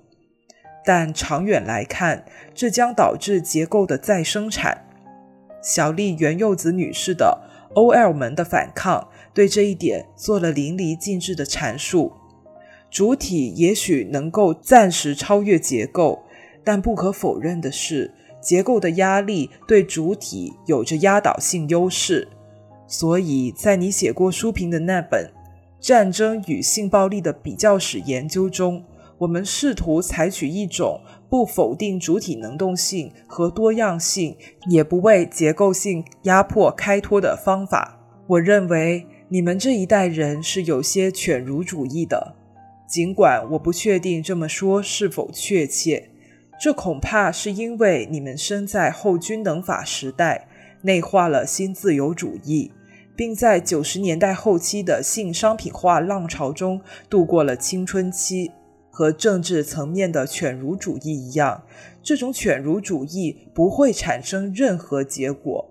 [0.84, 4.83] 但长远来看，这将导致结构的再生产。
[5.64, 7.40] 小笠原柚子女士的。
[7.74, 12.12] OL 们的反抗对这一点做了淋漓尽致的阐述。
[12.88, 16.22] 主体也许能够暂时超越结构，
[16.62, 22.28] 但不可否认的是，结构的压力对主体有着压倒性优势。
[22.86, 25.32] 所以在你写过书评的那本
[25.84, 28.84] 《战争与性暴力的比较史研究》中，
[29.18, 34.36] 我们试图采取一种不否定主体能动性和多样性，
[34.70, 38.00] 也不为结构性压迫开脱的方法。
[38.26, 42.36] 我认为你们这一代人是有些犬儒主义的，
[42.88, 46.10] 尽管我不确定这么说是否确切。
[46.60, 50.46] 这恐怕是因为你们生在后均等法时代，
[50.82, 52.70] 内化了新自由主义，
[53.16, 58.52] 并在九十年代后期的性商品化浪潮中度过了青春期。
[58.94, 61.64] 和政治层面的犬儒主义一样，
[62.00, 65.68] 这种犬儒主义不会产生任何结果。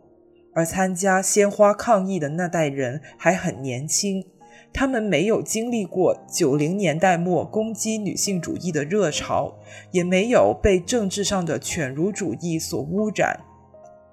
[0.54, 4.26] 而参加鲜花抗议的那代人还很年轻，
[4.74, 9.56] 他们没有经历过九零年代末攻击女性主义的热潮，
[9.92, 13.40] 也没有被政治上的犬儒主义所污染。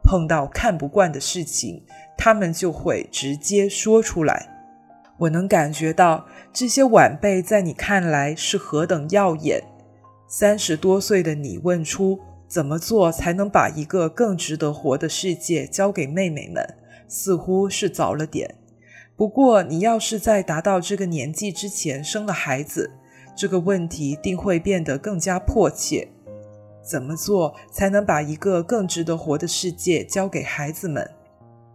[0.04, 1.82] 碰到看不惯的事情，
[2.16, 4.46] 他们就会直接说出来。
[5.18, 9.62] 我能感觉到这些晚辈在你看来是何等耀眼。
[10.26, 16.74] 三十多岁的你问出怎么做才能把一个更值得活的世界交给妹妹们，
[17.08, 18.56] 似乎是早了点。
[19.16, 22.90] 不过，你要是在达到这个年纪之前生了孩子，
[23.36, 26.08] 这个问题定会变得更加迫切。
[26.82, 31.08] 怎么做才能把一个更值得活的世界交给孩子们？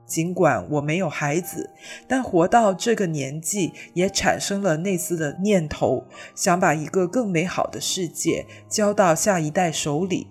[0.05, 1.71] 尽管我没有孩子，
[2.07, 10.27] 但活到这个年纪，也产生了类似的念头，想把一个更美好的世界交到下一代手里，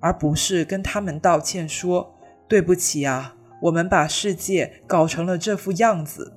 [0.00, 2.14] 而不是跟他们道歉说
[2.48, 6.32] ：“对不起啊，我们把世界搞成了这副样子。”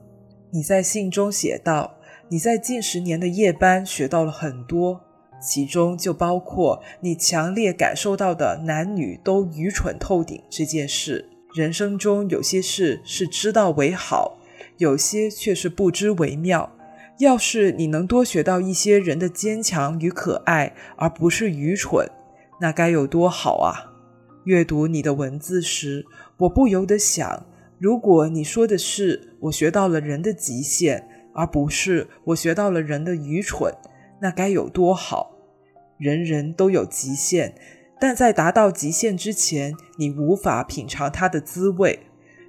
[0.52, 1.96] 你在信中写道
[2.28, 5.00] ：“你在近十年的夜班学到了很多，
[5.42, 14.38] 其中就包括你强烈感受到的男女都愚蠢透顶这件事。”人生中有些事是知道为好，
[14.78, 16.72] 有些却是不知为妙。
[17.20, 22.10] 要是你能多学到一些人的坚强与可爱，而不是愚蠢，
[22.62, 23.92] 那该有多好啊！
[24.46, 26.06] 阅读你的文字时，
[26.38, 27.46] 我不由得想：
[27.78, 33.72] 如果你说的是我学到了人的极限，而不是我学到了人的愚蠢，
[34.22, 35.36] 那该有多好！
[36.00, 37.54] 人人都有极限。
[38.02, 42.00] 但在达到极限之前，你无法品尝它的滋味。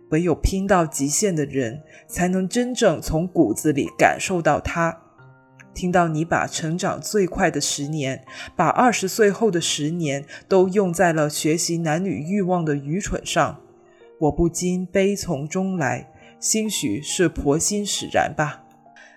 [0.09, 4.99] 唯有拼到极限的人，才能真正从骨子里感受到它。
[5.75, 8.25] 听到你把成长最快的十年，
[8.57, 13.61] 把二十岁后的十年都用在了学习男女欲望的愚蠢上，
[14.21, 16.11] 我不禁悲从中来，
[16.41, 18.65] 兴许是婆心使然吧。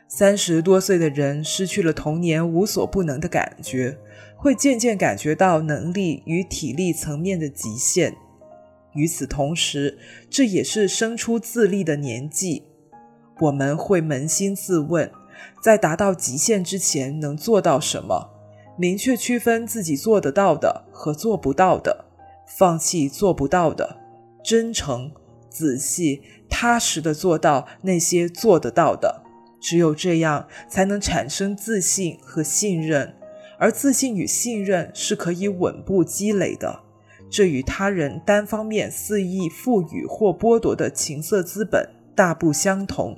[0.07, 3.97] 三十多岁的人失去了童年无所不能的感觉。
[4.35, 8.15] 会渐渐感觉到能力与体力层面的极限。
[8.93, 9.97] 与此同时，
[10.29, 12.63] 这也是生出自立的年纪。
[13.41, 15.11] 我们会扪心自问，
[15.61, 18.29] 在达到极限之前能做到什么？
[18.77, 22.05] 明确区分自己做得到的和做不到的，
[22.45, 23.97] 放弃做不到的，
[24.43, 25.11] 真诚、
[25.49, 29.23] 仔细、踏实的做到那些做得到的。
[29.59, 33.15] 只有这样，才能产生自信和信任。
[33.65, 36.81] 而自信与信任是可以稳步积累的，
[37.31, 43.17] 这与他人单方面肆意赋予或剥夺的情色资本大不相同。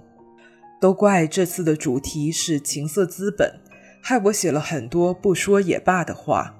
[0.80, 3.60] 都怪这次的主题是情色资本，
[4.02, 6.56] 害我写了很多不说也罢的话。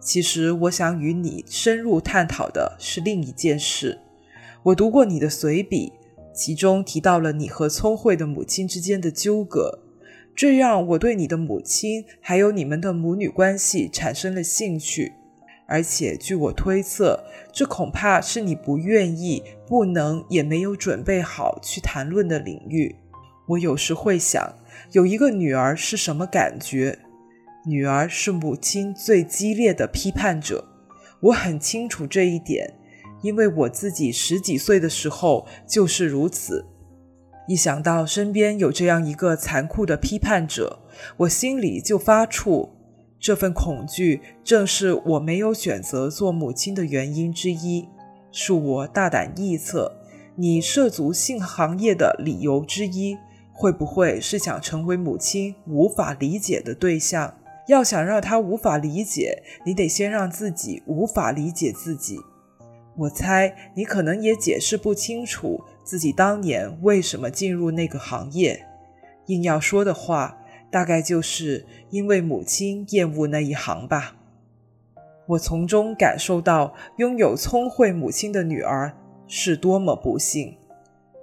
[0.00, 3.98] 其实我想与你深入探讨的是另一件事。
[4.62, 5.92] 我读过你的随笔，
[6.34, 9.80] 其中提到了你和聪慧的母亲之间的纠葛，
[10.34, 15.12] 这让我对你的母亲还有你们的母女关系产生了兴趣。
[15.66, 22.94] 而且据我推测，这恐怕是你不愿意、不能、也没有准备好去谈论的领域。
[23.48, 24.54] 我有时会想，
[24.92, 26.98] 有一个女儿是什么感觉？
[27.64, 30.64] 女儿是母亲最激烈的批判者，
[31.20, 32.74] 我很清楚这一点，
[33.22, 36.66] 因为我自己十几岁的时候就是如此。
[37.52, 40.78] 一想到身边有这样一个残酷的批判者，
[41.18, 42.70] 我心里就发怵。
[43.20, 47.86] 这份恐惧正是我没有选择做母亲的原因之一。
[48.32, 49.98] 恕我大胆臆测，
[50.36, 53.18] 你涉足性行业的理由之一。
[53.52, 57.34] 会不会是想成为母亲无法理解的对象？
[57.68, 62.18] 要想让她无法理解，你得先让自己无法理解自己。
[62.96, 68.66] 我猜你可能也解释不清楚自己当年为什么进入那个行业。
[69.26, 70.38] 硬要说的话，
[70.70, 74.16] 大概就是因为母亲厌恶那一行吧。
[75.28, 78.92] 我从中感受到，拥有聪慧母亲的女儿
[79.28, 80.56] 是多么不幸。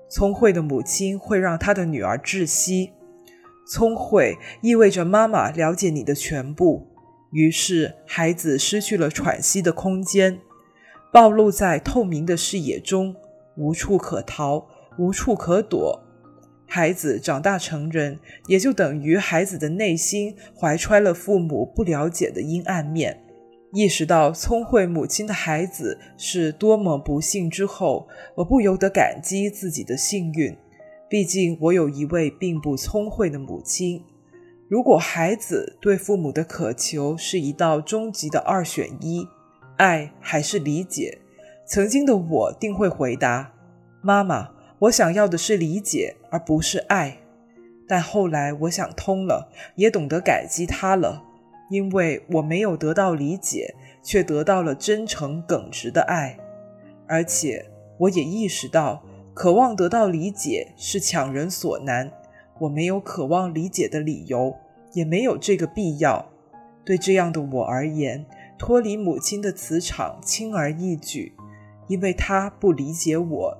[0.10, 2.94] 聪慧的母亲会让她的女儿窒息。
[3.68, 6.88] 聪慧意味着妈妈了解你的全部，
[7.32, 10.40] 于是孩子失去了喘息的空间，
[11.12, 13.16] 暴露在透明的视野中，
[13.60, 14.66] 无处可逃，
[14.98, 16.02] 无处可躲。
[16.66, 23.24] 孩子长大成人，也就等于孩子的内心怀揣了父母不了解的阴暗面。
[23.74, 30.58] 意识到聪慧母亲的孩子是多么不幸之后，我不由得感激自己的幸运。
[31.10, 34.04] 毕竟我有一位并不聪慧的母亲。
[34.68, 39.28] 如果孩子对父母的渴求是一道终极的二选一，
[39.78, 41.18] 爱还是理解，
[41.70, 43.54] 曾经的我定会回答：
[44.02, 44.50] 妈妈，
[44.80, 47.20] 我想要的是理解，而不是爱。
[47.88, 51.24] 但后来我想通了，也懂得感激他了。
[51.70, 56.40] 因为我没有得到理解，却得到了真诚耿直的爱，
[57.08, 59.04] 而且我也意识到，
[59.36, 62.12] 渴望得到理解是强人所难。
[62.62, 64.56] 我没有渴望理解的理由，
[64.94, 66.32] 也没有这个必要。
[66.84, 68.26] 对这样的我而言，
[68.58, 71.34] 脱离母亲的磁场轻而易举，
[71.90, 73.58] 因为他不理解我。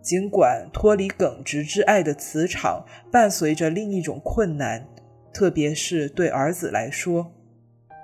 [0.00, 4.88] 尽管脱离耿直之爱的磁场伴随着另一种困难，
[5.32, 7.30] 特别是对儿子来说。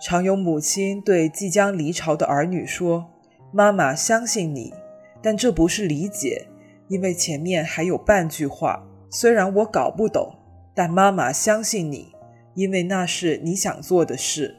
[0.00, 3.10] 常有母亲对即将离巢的儿女说
[3.52, 4.72] ：“妈妈相信你。”
[5.20, 6.46] 但这不是理解，
[6.86, 8.86] 因为前面还有半句话。
[9.10, 10.32] 虽然我搞不懂，
[10.72, 12.12] 但妈妈相信你，
[12.54, 14.54] 因为那是你想做的事。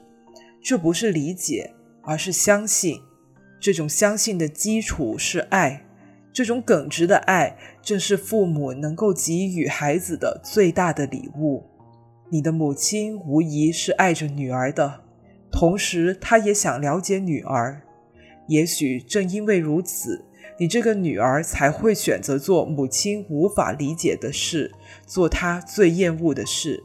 [0.61, 2.99] 这不是理解，而是相信。
[3.59, 5.85] 这种相信的基础是爱，
[6.31, 11.65] 这种耿直的爱正是父母能够给予孩子的最大的礼物。
[12.29, 15.01] 你的母亲无疑是爱着女儿的。
[15.51, 17.81] 同时，她也想了解女儿。
[18.47, 20.23] 也许正因为如此，
[20.59, 24.71] 你这个女儿才会选择做母亲无法理解的事，
[25.05, 26.83] 做她最厌恶的事。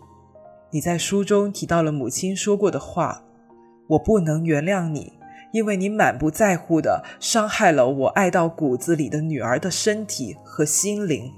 [0.71, 3.23] 你在书中提到了母亲说过的话
[3.89, 5.13] ：“我不能原谅你，
[5.55, 11.31] 因为你满不在乎的伤害了我爱到骨子里的女儿的身体和心灵。”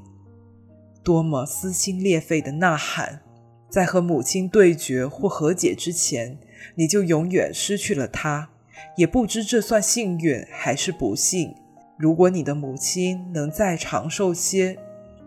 [1.04, 3.20] 多么撕心裂肺的呐喊！
[3.68, 6.38] 在和母亲对决或和解之前。
[6.74, 8.48] 你就永远失去了她，
[8.96, 11.54] 也不知这算幸运还是不幸。
[11.96, 14.76] 如果你的母亲能再长寿些，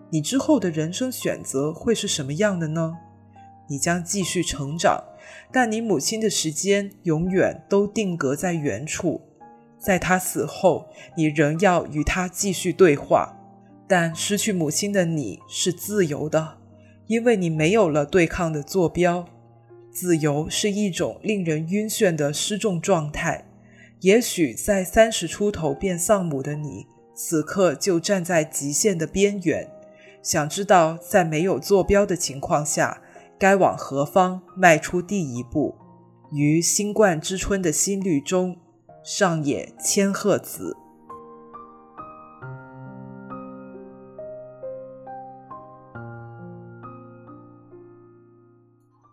[0.10, 2.98] 你之后的人生选择会是什么样的呢？
[3.70, 5.02] 你将继续成长，
[5.52, 9.22] 但你母亲的时间永远都定格在原处。
[9.80, 13.36] 在她死后，你仍要与她继续对话。
[13.88, 16.58] 但失去母亲的你是自由的，
[17.08, 19.26] 因为你没有了对抗的坐标。
[19.92, 23.46] 自由是一种令人晕眩的失重状态。
[24.02, 26.86] 也许在三十出头变丧母的你，
[27.16, 29.68] 此刻就站在极限的边缘，
[30.22, 33.02] 想知道在没有坐标的情况下，
[33.40, 35.74] 该往何方迈出第一步。
[36.34, 38.58] 于新冠之春的新绿中，
[39.02, 40.76] 上野千鹤子。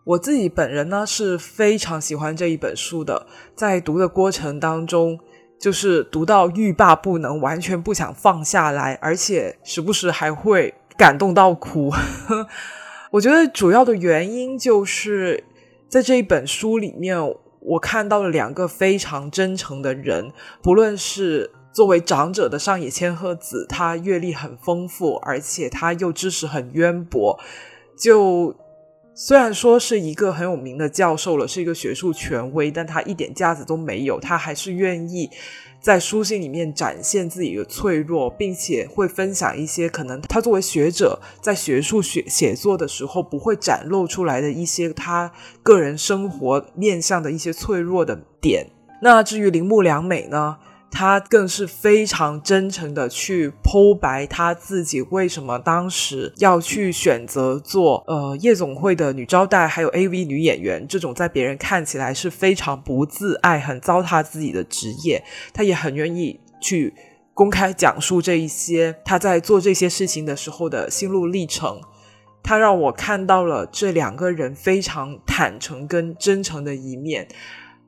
[0.03, 3.25] 我自己本人呢是非常喜欢这一本书的，
[3.55, 5.17] 在读的过程当中，
[5.57, 11.91] 就是读到欲罢不能，完全不想放下来，而且时不时还会感动到哭。
[13.11, 15.43] 我觉得主要的原因就是
[15.87, 17.17] 在这一本书里面，
[17.61, 20.31] 我看到了两个非常真诚的人，
[20.61, 27.39] 不论是作为长者的上野千鹤子，她阅历很丰富，而且她又知识很渊博，
[27.97, 28.55] 就。
[29.19, 35.27] 虽然说是一个很有名的教授了，是一个学术权威，但他一点架子都没有，他还是愿意
[35.79, 45.31] 在书信里面展现自己的脆弱，并且会分享一些可能他作为学者在学术写写作的时候不会展露出来的一些他
[45.63, 48.67] 个人生活面向的一些脆弱的点。
[49.01, 50.57] 那至于铃木良美呢？
[50.89, 65.23] 他更是非常真诚的去剖白他自己为什么当时要去选择做呃夜总会的女招待，还有 AV 女演员这种在别人看起来是非常不自爱、很糟蹋自己的职业。
[65.53, 66.93] 他也很愿意去
[67.33, 71.79] 公开讲述这一些他在做这些事情的时候的心路历程。
[72.41, 77.27] 他让我看到了这两个人非常坦诚跟真诚的一面。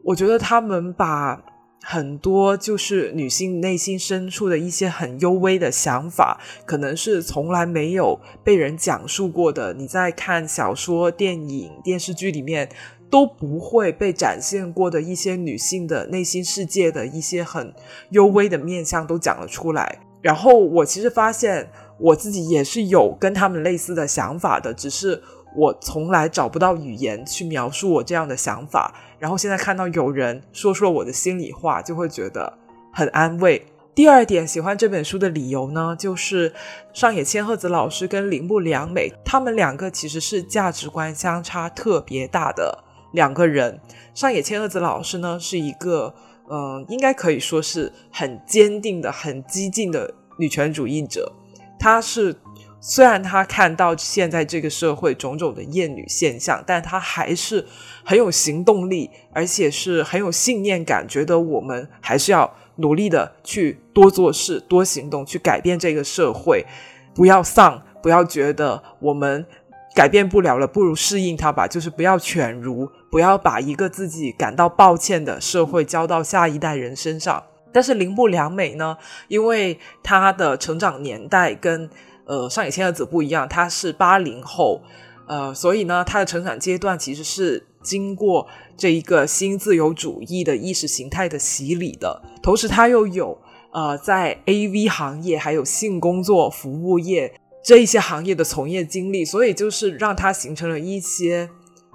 [0.03, 1.41] 我觉得他们把。
[1.81, 9.73] 很多就是女性内心深处的一些很幽微的想法，可能是从来没有被人讲述过的。
[9.73, 12.69] 你在看小说、电影、电视剧里面
[13.09, 17.73] 都不会被展现过的一些女性的内心世界的一些很
[18.09, 19.99] 幽微的面向都讲了出来。
[20.21, 25.23] 然后我其实发现我自己也是有跟他们类似的想法的，只是。
[25.55, 32.57] 我从来找不到语言去描述我这样的想法，然后现在看到有人说出了我的心里话，就会觉得
[32.93, 33.65] 很安慰。
[33.95, 36.53] 第二点，喜欢这本书的理由呢，就是
[36.93, 43.81] 上野千鹤子老师跟铃木良美，他们两个其实是价值观相差特别大的两个人。
[44.13, 46.13] 上野千鹤子老师呢，是一个，
[46.49, 51.33] 嗯、应该可以说是很坚定的、很激进的女权主义者，
[51.79, 52.35] 她是。
[52.81, 57.65] 虽然他看到现在这个社会种种的厌女现象，但他还是
[58.03, 66.65] 很有行动力，而且是很有信念感，觉得我们还是要努力的去多做事、多行动，去改变这个社会。
[67.13, 69.45] 不要丧，不要觉得我们
[69.93, 71.67] 改变不了了，不如适应它吧。
[71.67, 77.43] 就是不要犬儒，不要把一个自己感到抱歉的社会交到下一代人身上。
[77.73, 81.89] 但是铃木良美呢，因为她的成长年代跟
[82.29, 84.81] 呃，上野千鹤子不一样，她是八零后，
[85.27, 92.21] 呃，所以呢，她的成长阶段其实是经过这一个新自由主义的意识形态的洗礼的。
[92.43, 93.35] 同时，她又有
[93.73, 97.33] 呃，在 AV 行业还有性工作服务业
[97.65, 101.49] 这一些行业的从业经历，所以就是让她形成了一些。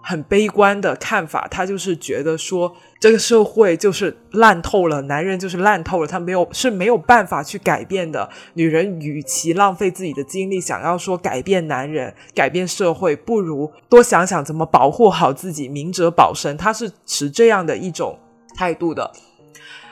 [0.06, 8.28] 很悲观的看法，他就是觉得说这个社会就是烂透了，男人就是烂透了，他没有是没有办法去改变的。
[8.52, 16.54] 女人与其浪费自己的精力想要说改变男人、改变社会，不如多想想怎么保护好自己，明哲保身。
[16.58, 18.18] 他是持这样的一种
[18.54, 19.10] 态度的。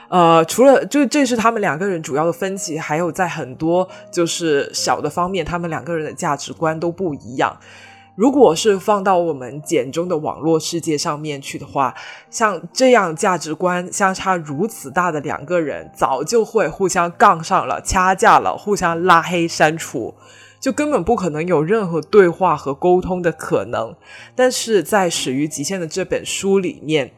[0.09, 7.57] 呃，除了就这是他们两个人主要的分歧，还有在很多就是小的方面，他们两个人的价值观都不一样。
[8.15, 11.95] 如果是放到我们简中的网络世界上面去的话，
[12.29, 20.13] 像这样价值观相差如此大的两个人，早就会互相杠上了、掐架了、互相拉黑删除，
[20.59, 23.95] 就根本不可能有任何对话和沟通的可能。
[24.35, 27.11] 但是在《始于极限》的这本书里面，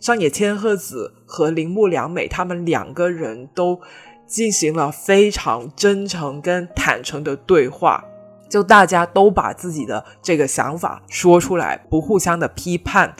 [0.00, 3.80] 上野千鹤子和铃木良美他们两个人都
[4.26, 8.04] 进行了非常真诚跟坦诚的对话。
[8.50, 13.14] 就大家都把自己的这个想法说出来，不互相的批判，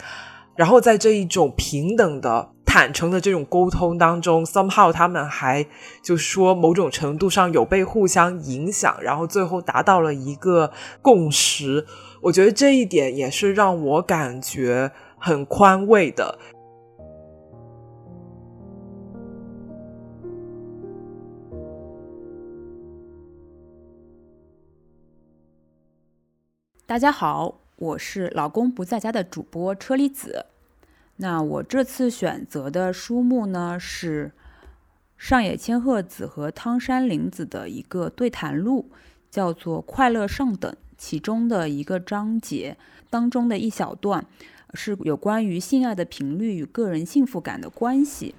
[0.57, 5.65] 然后在这一种平等的、坦诚的这种沟通当中，somehow 他们还
[6.03, 11.87] 就说某种程度上有被互相影响，然后最后达到了一个共识。
[12.23, 16.39] 我觉得这一点也是让我感觉很宽慰的。
[26.91, 30.47] 大家好，我是老公不在家的主播车厘子。
[31.19, 34.33] 那我这次选择的书目呢，是
[35.17, 38.91] 上野千鹤子和汤山玲子的一个对谈录，
[39.31, 40.73] 叫做《快乐上等》。
[40.99, 42.77] 其中的一个章节
[43.09, 44.27] 当中的一小段，
[44.75, 48.35] 是有关于性爱的频率与个人幸福感的关系。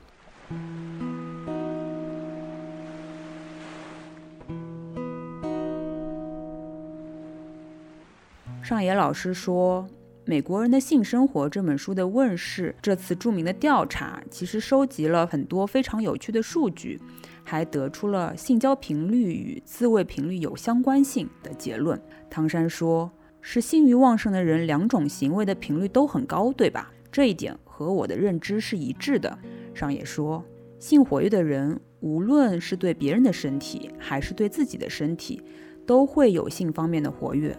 [8.72, 9.86] 上野老师说，
[10.24, 16.98] 《美国人的性生活》这本书的问世，这次著名的调查其实收集了很多非常有趣的数据，
[17.44, 22.02] 还得出了性交频率与自慰频率有相关性的结论。
[22.30, 23.12] 汤山说，
[23.42, 26.90] 是性欲旺盛的人两种行为的频率都很高，对吧？
[27.12, 29.38] 这一点和我的认知是一致的。
[29.74, 30.42] 上野说，
[30.80, 35.44] 性活跃的人无论是对别人的身体还是对自己的身体，
[35.86, 37.54] 都会有性方面的活跃。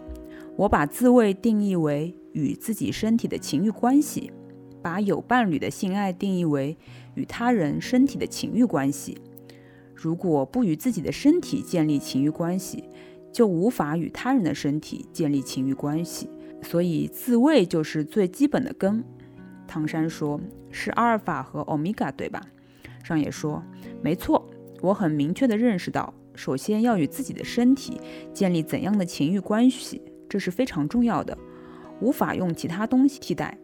[0.57, 4.31] 我把自慰定义为与自己身体的情欲关系，
[4.83, 6.77] 把有伴侣的性爱定义为
[7.15, 9.19] 与他人身体的情欲关系。
[9.95, 12.85] 如果不与自己的身体建立情欲关系，
[13.33, 16.29] 就无法与他人的身体建立情欲关系，
[16.63, 19.03] 所以自慰就是最基本的根。
[19.67, 20.39] 汤山说
[20.71, 22.45] ：“是阿尔法和欧米伽，对吧？”
[23.03, 23.63] 上野说
[24.03, 24.51] ：“没错，
[24.83, 28.01] 我很明确地认识到，首先要与自己的身体
[28.35, 30.03] 建立怎样的情欲关系，
[30.33, 31.37] 这是非常重要的，
[32.01, 33.59] 无法用其他东西替代。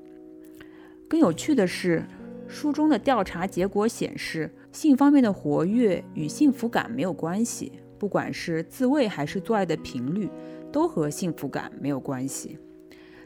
[1.08, 2.04] 更有趣的是，
[2.46, 10.28] 书中的调查结果显示，性方面的活跃与幸福感没有关系。”不管是自慰还是做爱的频率，
[10.70, 12.58] 都和幸福感没有关系。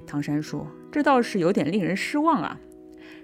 [0.07, 2.57] 唐山说：“这倒是有点令人失望啊。”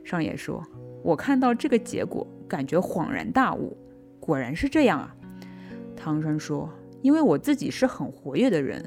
[0.02, 0.60] 上野说
[1.04, 3.76] ：“我看到这个结果，感觉恍然大悟，
[4.18, 5.14] 果然是这样啊。”
[5.94, 6.68] 唐山说
[7.02, 8.84] ：“因为我自己是很活跃的人，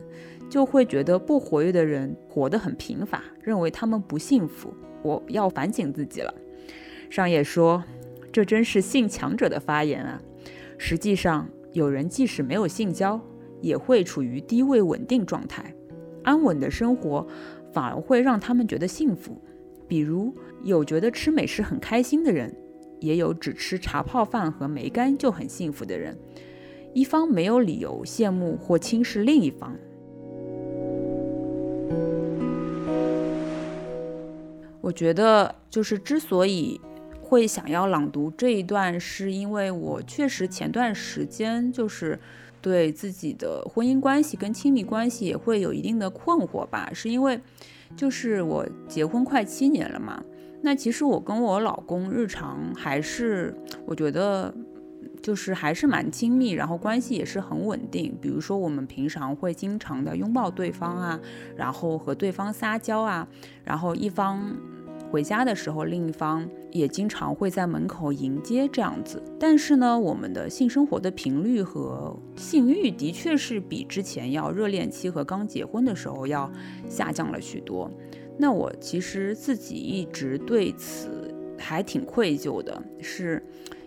[0.52, 4.72] 就会觉得不活跃的人活得很贫乏，认为他们不幸福。
[5.02, 6.32] 我要反省自己了。”
[7.10, 7.84] 上野说
[8.32, 10.22] ：“这真是性强者的发言啊。
[10.78, 13.18] 实际上。”有人即使没有性交，
[13.62, 15.74] 也会处于低位稳定状态，
[16.22, 17.26] 安稳的生活
[17.72, 19.42] 反而会让他们觉得幸福。
[19.88, 22.54] 比如，有觉得吃美食很开心的人，
[23.00, 26.14] 也有只吃茶泡饭和梅干就很幸福的人。
[26.94, 29.74] 一方没有理由羡慕或轻视另一方。
[34.82, 36.80] 我觉得，就是之所以。
[37.24, 42.20] 会想要朗读这一段，是因为我确实前段时间就是
[42.62, 46.90] 对自己的婚姻关系跟亲密关系也会有一定的困惑吧。
[46.92, 47.40] 是因为
[47.96, 50.22] 就是我结婚快七年了嘛，
[50.62, 54.54] 那其实我跟我老公日常还是我觉得
[55.22, 58.18] 就是还是蛮亲密，然后关系也是很稳定。
[58.22, 61.20] 比如说我们平常会经常的拥抱对方啊，
[61.56, 63.28] 然后和对方撒娇啊，
[63.64, 64.56] 然后一方。
[65.10, 69.22] 回家的时候，另一方也经常会在门口迎接这样子。
[69.38, 76.50] 但是呢，我们的性生活的频率和性欲的确是比之前要热恋期和刚结婚的时候要
[76.88, 77.92] 下降了许多。
[78.38, 83.44] 那我其实自己一直对此还挺愧疚的，是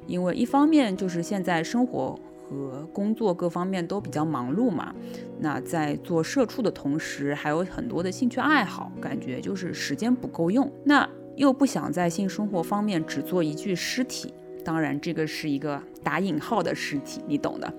[0.07, 2.18] 因为一方面就是现在生活。
[2.46, 4.94] 和工作各方面都比较忙碌嘛，
[5.40, 10.70] 那在做社畜的同时，还有很多的兴趣爱好，感觉就是时间不够用。
[10.84, 14.32] 那又不想在性生活方面只做一具尸体，
[14.62, 17.72] 当然这个是一个打引号的尸体，你懂的。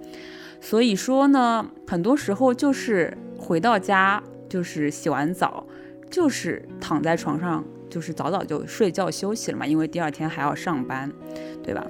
[0.59, 5.63] 所以说呢，很多时候就是回到家，就是洗完澡，
[6.09, 11.09] 就是躺在床上，就是早早就睡觉休息了嘛，因为第二天还要上班，
[11.63, 11.85] 对吧？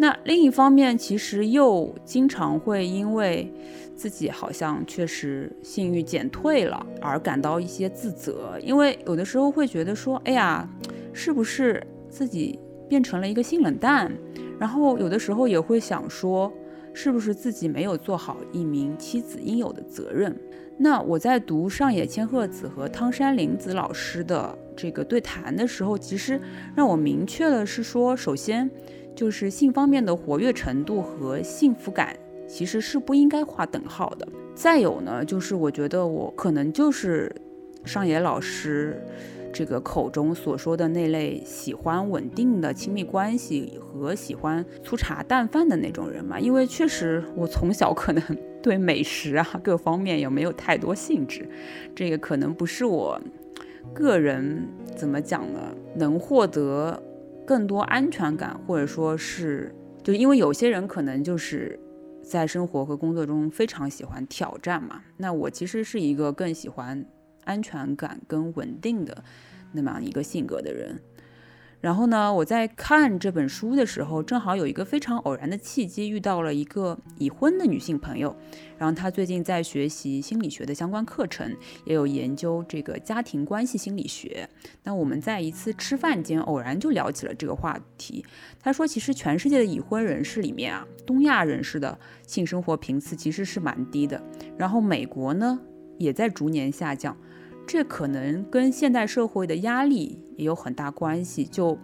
[0.00, 3.52] 那另一方面，其实又经常会因为
[3.96, 10.68] 自己好像确实性欲减退了而感到一些自责，因为有的时候会觉得说，哎呀，
[11.12, 12.56] 是不是自己
[12.88, 14.12] 变成了一个性冷淡？
[14.56, 16.52] 然后有的时候也会想说，
[16.94, 20.32] 是不是自己没有做好一名妻子应有的责任？
[20.76, 26.40] 那我在读上野千鹤子和汤山林子老师的这个对谈的时候，其实
[26.76, 28.70] 让我明确了是说，首先。
[29.18, 32.16] 就是性方面的活跃程度和幸福感
[32.46, 34.28] 其实是不应该划等号的。
[34.54, 37.34] 再有呢，就是我觉得我可能就是
[37.84, 39.04] 上野老师
[39.52, 46.38] 这个口中所说的那类喜欢稳定的亲密关系和喜欢粗茶淡饭的那种人嘛。
[46.38, 48.22] 因为确实我从小可能
[48.62, 51.44] 对美食啊各方面也没有太多兴致，
[51.92, 53.20] 这个可能不是我
[53.92, 57.02] 个人怎么讲呢，能获得。
[57.48, 61.80] 更多安全感，或者说是，就因为有些人可能就是
[62.22, 65.00] 在生活和工作中非常喜欢挑战嘛。
[65.16, 67.02] 那我其实是一个更喜欢
[67.44, 69.24] 安全感跟稳定的
[69.72, 71.00] 那么样一个性格的人。
[71.80, 78.34] 然后呢，我在看这本书的时候，正好有一个非常偶然的契机，遇到了一个已婚的女性朋友。
[78.76, 81.54] 然后她最近在学习心理学的相关课程，
[81.84, 84.48] 也有研究这个家庭关系心理学。
[84.82, 88.24] 那我们在一次吃饭间偶然就聊起了这个话题。
[88.60, 94.20] 她说，其实全世界的已婚人士里面啊，东亚人士的性生活频次其实是蛮低的。
[94.56, 95.60] 然后美国呢，
[95.96, 97.16] 也在逐年下降。
[97.68, 101.44] 这可能跟现代社会的压力也有很大关系。
[101.44, 101.78] 就，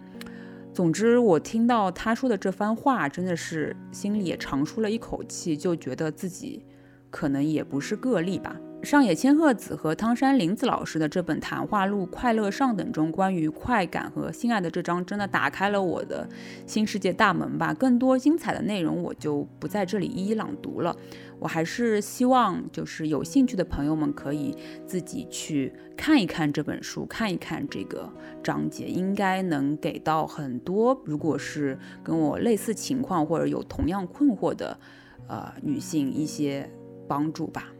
[0.73, 6.65] 总之，我听到他说的这番话，真的是心里也长舒了一口气，就觉得自己
[7.11, 8.59] 可能也不是个例吧。
[8.85, 16.29] 上野千鹤子和汤山玲子老师的这本谈话录《快乐上等》中关于快感和性爱的这章，真的打开了我的
[16.67, 17.73] 新世界大门吧。
[17.73, 20.95] 更多精彩的内容我就不在这里一一朗读了。
[21.39, 24.55] 我还是希望，就是有兴趣的朋友们可以
[24.85, 28.07] 自己去看一看这本书，看一看这个
[28.43, 34.77] 章节，应该能给到很多，如果是跟我类似情况或者有同样困惑的，
[35.27, 36.69] 呃，女性一些
[37.07, 37.71] 帮助吧。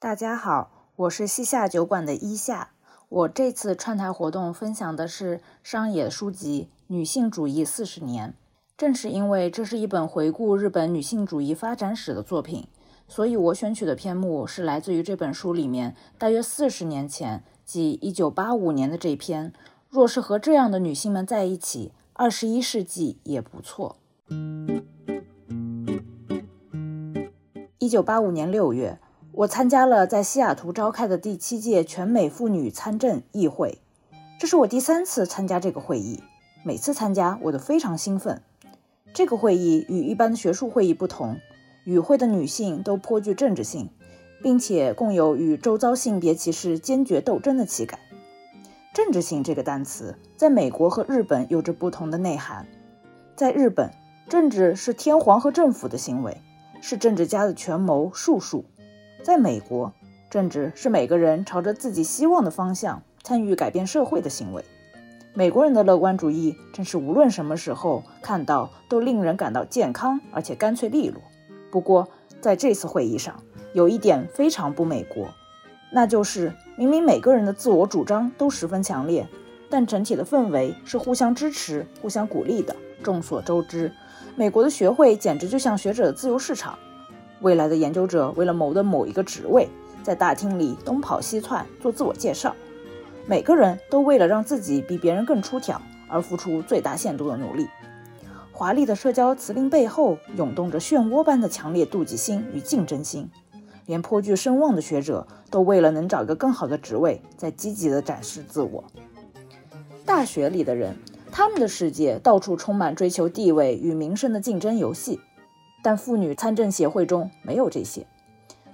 [0.00, 2.70] 大家好，我是西夏酒馆的伊夏。
[3.10, 8.30] 我这次串台活动分享的是上野书籍《女性主义四十年》。
[8.76, 12.68] 正是因为这是一本回顾日本女性主义发展史的作品，
[13.06, 19.52] 所以我选取的篇目是来自于这本书里面大约四十年前，即一九八五年的这篇。
[19.90, 23.96] 若是和这样的女性们在一起，二十一世纪也不错。
[27.78, 28.98] 一九八五年六月。
[29.32, 33.78] 我参加了在西雅图召开的第七届全美妇女参政议会，
[34.40, 36.24] 这是我第三次参加这个会议。
[36.64, 38.42] 每次参加，我都非常兴奋。
[39.14, 41.36] 这个会议与一般的学术会议不同，
[41.84, 43.90] 与会的女性都颇具政治性，
[44.42, 47.98] 并且共有与周遭性别歧视坚决斗争的气概。
[48.94, 52.66] 政治性这个单词在美国和日本有着不同的内涵。
[53.36, 53.92] 在日本，
[54.28, 56.40] 政治是天皇和政府的行为，
[56.80, 58.64] 是政治家的权谋术数。
[59.22, 59.92] 在美国，
[60.30, 64.64] 政治是每个人朝着自己希望的方向参与改变社会的行为。
[65.34, 71.22] 美国人的乐观主义正是无论什么时候看到都令人感到健康而且干脆利落。
[71.70, 72.08] 不过，
[72.40, 73.40] 在这次会议上，
[73.72, 75.28] 有一点非常不美国，
[75.92, 79.26] 那就是明明每个人的自我主张都十分强烈，
[79.68, 82.74] 但整体的氛围是互相支持、互相鼓励的。
[83.02, 83.92] 众所周知，
[84.34, 86.78] 美国的学会简直就像学者的自由市场。
[87.40, 89.68] 未来的研究者为了谋得某一个职位，
[90.02, 92.56] 在大厅里东跑西窜做自我介绍，
[93.26, 97.68] 每个人都为了让自己比别人更出挑而付出最大限度的努力。
[98.50, 103.30] 华丽的社交辞令背后涌动着漩涡般的强烈妒忌心与竞争心，
[103.88, 108.84] 连颇具声望的学者都为了能找一个更好的职位，在积极地展示自我。
[110.04, 110.94] 大学里的人，
[111.32, 115.18] 他们的世界到处充满追求地位与名声的竞争游戏。
[115.82, 118.06] 但妇女参政协会中没有这些，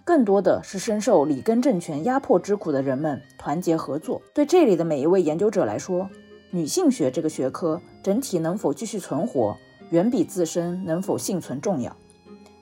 [0.05, 4.21] 更多的是深受里根政权压迫之苦的人们团结合作。
[4.35, 6.09] 对这里的每一位研究者来说，
[6.51, 9.57] 女性学这个学科整体能否继续存活，
[9.91, 11.97] 远比自身能否幸存重要。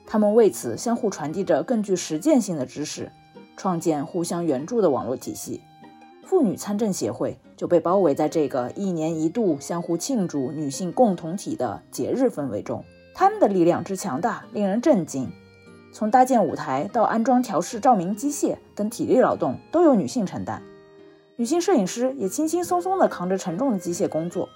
[0.05, 3.11] 他们为此相互传递着更具实践性的知识，
[3.57, 5.61] 创建互相援助的网络体系。
[6.23, 12.83] 妇女参政协会就被包围在这个一年一度相互庆祝女性共同体的节日氛围中。
[13.13, 15.31] 他们的力量之强大，令人震惊。
[15.91, 20.63] 从搭建舞台到安装调试照明机械等体力劳动，都由女性承担。
[21.35, 24.49] 女性摄影师也轻轻松松地扛着沉重的机械工作。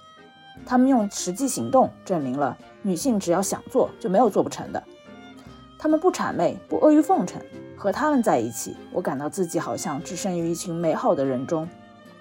[0.66, 4.82] 他们用实际行动证明了，女性只要想做，就没有做不成的。
[5.78, 7.40] 他们不谄媚，不阿谀奉承。
[7.76, 11.68] 和他们在一起，我感到自己好像置身于一群美好的人中。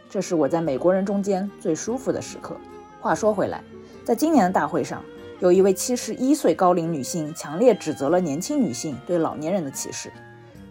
[0.08, 2.56] 这是我在美国人中间最舒服的时刻。
[3.02, 3.64] 话说回来，
[4.06, 5.02] 在今年的大会上，
[5.40, 10.14] 有一位七十一岁高龄女性强烈指责了年轻女性对老年人的歧视。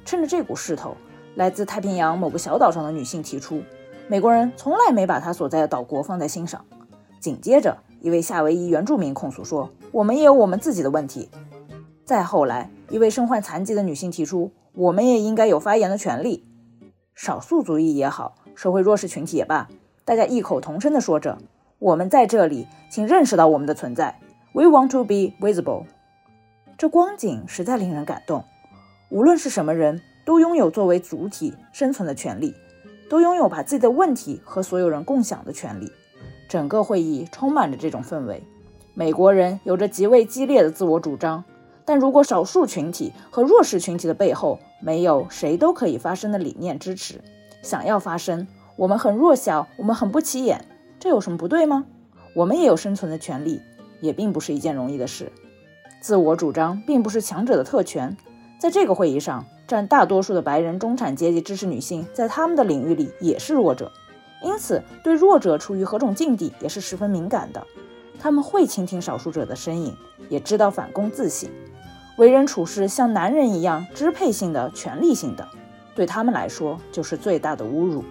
[0.04, 0.96] 趁着这股势头，
[1.34, 3.60] 来自太平洋某个小岛上的女性提出，
[4.06, 6.64] 美国人从来没把她所在的岛国放在心上。
[7.18, 11.28] 紧接着，一位夏威夷原住民控诉说，我们也有我们自己的问题。
[12.06, 16.44] 再后来，一位身患残疾的女性提出，我们也应该有发言的权利。
[17.16, 19.66] 少数族裔也好，社会弱势群体也罢，
[20.04, 21.36] 大家异口同声地说着，
[21.80, 24.20] 我们在这里，请认识到我们的存在。
[24.52, 25.86] We want to be visible。
[26.78, 28.44] 这光景实在令人感动。
[29.10, 32.54] 无论是什么人，都拥有作为主体生存的权利，
[33.10, 35.90] 都拥有把自己的问题和所有人共享的权利。
[36.48, 38.44] 整个会议充满着这种氛围。
[38.94, 41.42] 美国人有着极为激烈的自我主张，
[41.86, 47.22] 但如果少数群体和弱势群体的背后没有谁都可以发声的理念支持，
[47.62, 50.64] 想要发声，我们很弱小，我们很不起眼，
[51.00, 51.86] 这有什么不对吗？
[52.34, 53.62] 我们也有生存的权利。
[54.02, 55.32] 也并不是一件容易的事。
[56.02, 58.14] 自我主张并不是强者的特权。
[58.60, 63.90] 在这个会议上，占大多数的白人中产阶级支持女性，在他们的领域里也是弱者，
[64.42, 67.66] 因此对弱者处于何种境地也是十分敏感的。
[68.18, 69.96] 他们会倾听少数者的声音，
[70.28, 71.48] 也知道反躬自省。
[72.16, 75.46] 为人处事像男人一样支配性的权利性的
[75.94, 78.02] 对他们来说就是最大的侮辱。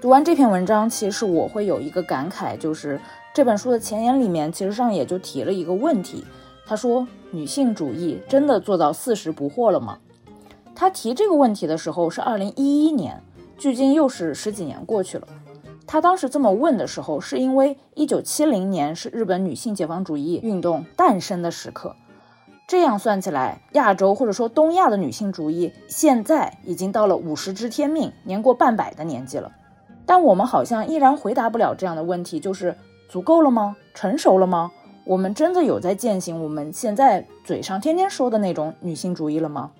[0.00, 2.98] 读完这篇文章其实我会有一个感慨就是
[3.34, 6.24] 这本书的前言里面其实上也就提了一个问题
[6.66, 9.98] 他说女性主义真的做到四十不惑了吗？
[10.74, 13.22] 他提这个问题的时候是二零一一年
[13.58, 15.28] 距今又是十几年过去了
[15.88, 21.96] 他当时这么问的时候，是因为一九七零年是日本女性解放主义运动诞生的时刻。
[22.66, 29.50] 这样算起来，亚洲或者说东亚的女性主义现在已经到了五十知天命，年过半百的年纪了。
[30.04, 32.76] 但我们好像依然回答不了这样的问题，就是
[33.08, 33.74] 足够了吗？
[33.94, 34.70] 成熟了吗？
[35.06, 39.70] 我们真的有在践行我们现在嘴上天天说的那种女性主义了吗？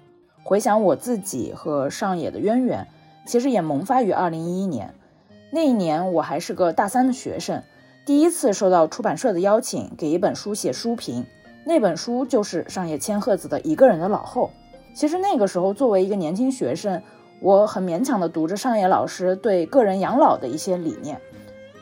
[0.42, 2.88] 回想我自己和上野的渊源，
[3.26, 4.94] 其实也萌发于二零一一年。
[5.50, 7.62] 那一年我还是个大三的学生，
[8.04, 11.24] 第一次受到出版社的邀请，给一本书写书评。
[11.64, 14.50] 那本书就是上野千鹤子的《一个人的老后》。
[14.94, 17.02] 其实那个时候，作为一个年轻学生，
[17.40, 21.20] 我很勉强地读着上野老师对个人养老的一些理念，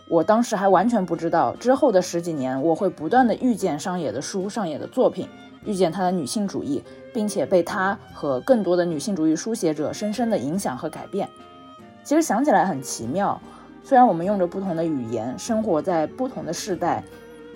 [0.09, 5.29] 我当时还完全不知道，之后的十几年我会不断地遇见上野的书、上野的作品，
[5.65, 11.29] 遇见他的女性主义，并且被他和更多的女性主义书写者深深的影响和改变。
[12.05, 13.41] 其实想起来很奇妙，
[13.87, 17.05] 虽然我们用着不同的语言，生活在不同的世代，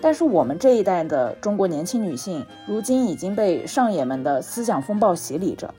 [0.01, 5.73] 但是我们这一代的中国年轻女性，如今已经被上野们的思想风暴洗礼着。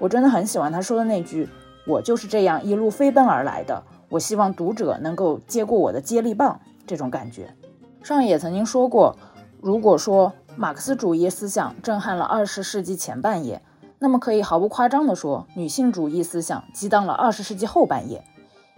[0.00, 1.48] 我真的很喜欢他说的那句
[1.86, 7.54] ：“我就是这样一路飞奔而来的。”我希望读者能够接过我的接力棒，这种感觉。
[8.02, 9.16] 上野曾经说过，
[9.60, 13.62] 如果说马克思主义思想震撼了二十世纪前半叶，
[14.00, 18.24] 那么可以毫不夸张地说，女性主义思想激荡了二十世纪后半叶。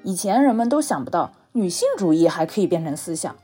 [0.06, 3.36] 以前人们都想不到女性主义还可以变成思想，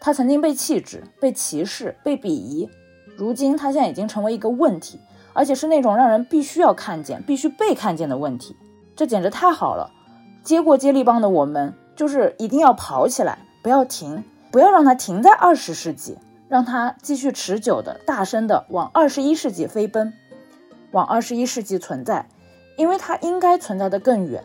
[0.00, 2.70] 它曾经被弃置、被歧视、被鄙夷，
[3.18, 4.98] 如今它现在已经成为一个问题。
[5.36, 8.54] 而且是那种让人必须要看见、必须被看见的问题，
[8.94, 9.90] 这简直太好了！
[10.44, 16.16] 接过接力棒的我们，就是一定要跑起来，不要停，不要让它停在二十世纪，
[16.48, 20.12] 让它继续持久的、大声的往二十一世纪飞奔，
[20.92, 22.28] 往二十一世纪存在，
[22.76, 24.44] 因为它应该存在的更远。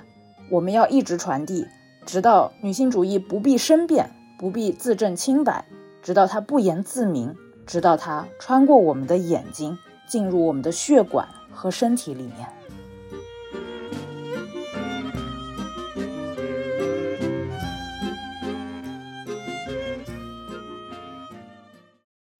[0.51, 1.67] 我们要一直传递，
[2.05, 5.65] 直到女性主义不必申辩，不必自证清白，
[6.01, 7.35] 直到它不言自明，
[7.67, 9.77] 直到它穿过我们的眼睛。
[10.07, 12.47] 进入我们的血管和身体里面。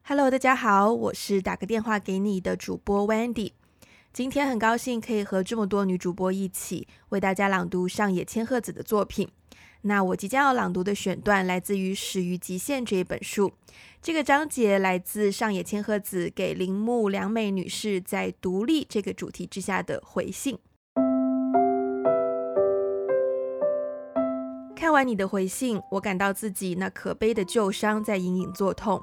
[0.02, 3.52] Hello，大家好，我是打个电话给你的主播 Wendy。
[4.20, 9.30] 今天很高兴可以和这么多女主播一起为大家朗读上野千鹤子的作品。
[9.84, 13.54] 那我即将要朗读的选段来自于《始于极限》这一本书。
[14.02, 20.60] 这个章节来自上野千鹤子给铃木良美女士在独立这个主题之下的回信。
[24.76, 29.02] 看完你的回信，我感到自己那可悲的旧伤在隐隐作痛。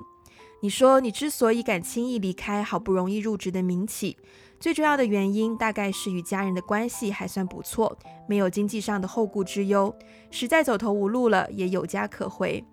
[0.67, 4.17] 你说你之所以敢轻易离开好不容易入职的民企，
[4.59, 7.97] 最重要的原因大概是与家人的关系还算不错，
[8.27, 9.95] 没有经济上的后顾之忧，
[10.29, 12.65] 实在走投无路了也有家可回。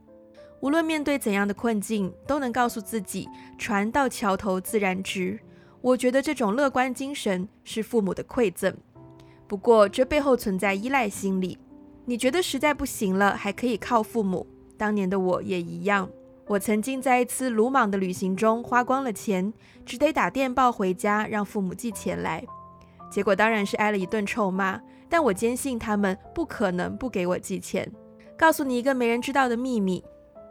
[0.60, 3.30] 无论面对怎样的困境，都能告诉自己
[3.60, 5.40] 船到桥头自然直。
[5.80, 8.76] 我觉得这种乐观精神是父母的馈赠，
[9.48, 11.60] 不过这背后存在依赖心理。
[12.06, 14.48] 你觉得实在不行了，还可以靠父母。
[14.80, 16.10] 当年的我也一样。
[16.48, 19.54] 我曾经在一次鲁莽的旅行中花光了钱，
[19.86, 22.46] 只得打电报回家让父母寄钱来，
[23.10, 24.80] 结果当然是挨了一顿臭骂。
[25.10, 27.90] 但我坚信他们不可能不给我寄钱。
[28.36, 30.04] 告诉你一个没人知道的秘密：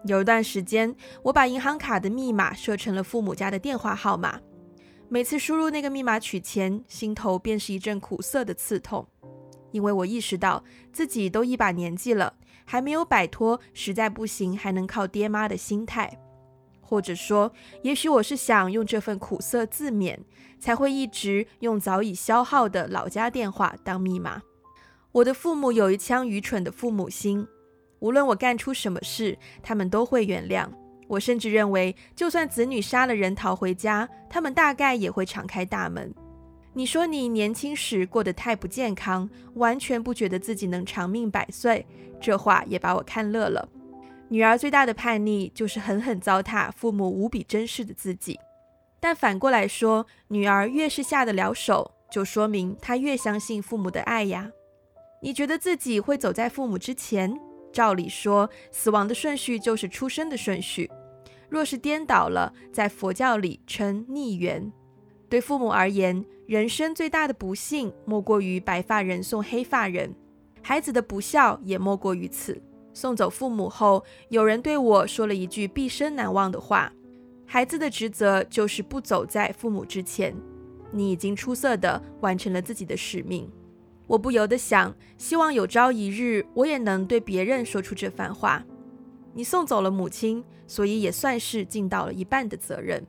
[0.05, 4.41] 有一段时间，我把银行卡的密码设成了父母家的电话号码。
[5.09, 9.07] 每次输入那个密码取钱，心头便是一阵苦涩的刺痛，
[9.73, 10.63] 因为我意识到
[10.93, 12.33] 自己都一把年纪了。
[12.65, 16.19] 还没有摆脱实在不行还能靠爹妈的心态，
[16.81, 17.53] 或者说，
[17.83, 20.19] 也许我是想用这份苦涩自勉，
[20.59, 24.43] 才会一直用早已消耗的老家电话当密码。
[25.13, 27.47] 我的父母有一腔愚蠢的父母心，
[27.99, 30.67] 无论我干出什么事，他们都会原谅。
[31.09, 36.15] 我甚至认为，就算子女杀了人逃回家，他们大概也会敞开大门。
[36.75, 41.87] 你说你年轻时过得太不健康，完全不觉得自己能长命百岁，
[42.19, 43.69] 这话也把我看乐了。
[44.29, 48.39] 女儿最大的叛逆就是狠狠糟蹋父母无比珍视的自己，
[48.99, 54.51] 但反过来说，女儿越是下得了手，就说明她越相信父母的爱呀。
[55.21, 57.39] 你觉得自己会走在父母之前？
[57.71, 60.91] 照理说，死亡的顺序就是出生的顺序，
[61.51, 64.73] 若是颠倒了，在佛教里称逆缘。
[65.33, 70.15] 对父母而言，人生最大的不幸莫过于白发人送黑发人。
[70.61, 72.61] 孩子的不孝也莫过于此。
[72.93, 76.93] 送走父母后，有人对我说了一句毕生难忘的话
[77.49, 80.37] ：“孩子的职责就是不走在父母之前。”
[80.93, 83.51] 你已经出色地完成了自己的使命。
[84.07, 88.63] 我不由得想，希望有朝一日我也能对别人说出这番话。
[89.33, 93.07] 你送走了母亲，所以也算是尽到了一半的责任。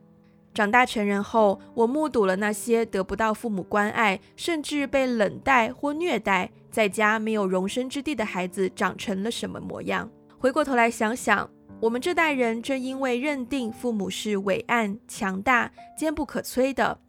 [0.54, 10.08] 长大成人后，我目睹了那些得不到父母关爱，甚至被冷待或虐待，在家没有容身之地的孩子长成了什么模样。
[10.38, 11.50] 回过头来想想，
[11.80, 17.00] 我们这代人正因为认定父母是伟岸、强大、坚不可摧的，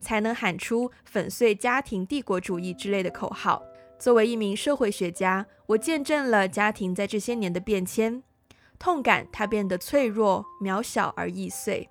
[0.00, 3.62] 才能喊出“粉碎家庭帝国主义”之类的口号。
[3.98, 8.22] 作为一名社会学家，我见证了家庭在这些年的变迁，
[8.78, 11.90] 痛感它变得脆弱、渺小而易碎。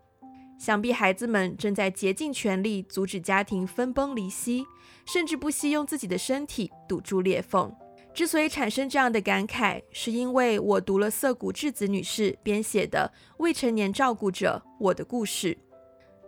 [0.57, 4.65] 想必孩子们正在竭尽全力阻止家庭分崩离析，
[5.05, 7.73] 甚至不惜用自己的身体堵住裂缝。
[8.13, 15.55] 之所以产生这样的感慨，是因为我读了涩谷智子女士编写的《未成年照顾者：我的故事》。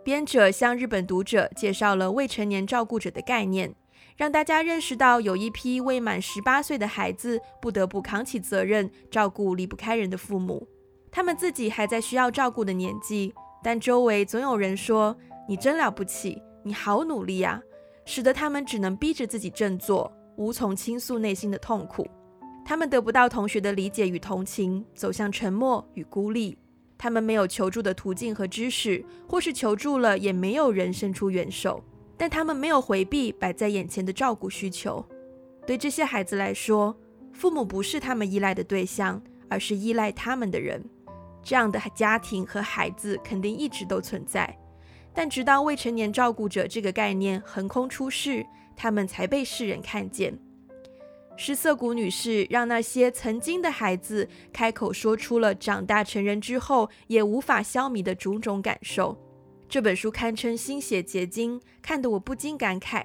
[0.02, 3.74] 编者向日本读者介绍了未成年照顾者的概念，
[4.16, 10.68] 让大家认识到有一批未满十八岁的孩子不得不扛起责任，照顾离不开人的父母，
[11.10, 13.32] 他们自己还在需要照顾的年纪。
[13.66, 15.16] 但周围总有人说
[15.48, 17.60] ：“你真了不起，你好努力呀！”
[18.06, 22.06] 使得他们只能逼着自己振作，无从倾诉内心的痛苦。
[22.64, 26.56] 他们得不到同学的理解与同情，走向沉默与孤立。
[26.96, 31.82] 他们没有求助的途径和知识，或是求助了也没有人伸出援手。
[32.16, 35.04] 但他们没有回避摆在眼前的照顾需求。
[35.66, 36.96] 对这些孩子来说，
[37.32, 40.88] 父母不是他们依赖的对象，而是依赖他们的人。
[41.46, 44.58] 这样的家庭和孩子肯定一直都存在，
[45.14, 48.44] 但直到未成年照顾者这个概念横空出世，
[48.74, 50.36] 他们才被世人看见。
[51.36, 59.16] 施瑟谷女士让那些曾经的孩子开口说出了长大成人之后也无法消弭的种种感受。
[59.68, 63.04] 这本书堪称心血结晶，看得我不禁感慨：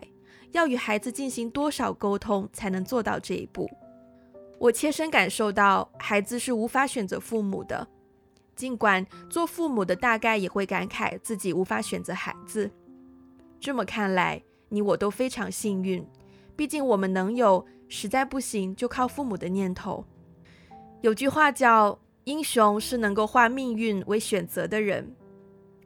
[0.51, 3.69] 要与孩子进行多少沟通才能做到这一步？
[4.57, 7.87] 我切身感受到，孩子是无法选择父母的。
[8.55, 12.69] 尽管做父母的大概也会感慨自己无法选择孩子，
[13.59, 16.05] 这么看来，你我都非常幸运。
[16.55, 20.05] 毕竟我们能有实在不行就靠父母的念头。
[21.01, 25.15] 有句话叫“英雄是能够化命运为选择的人”。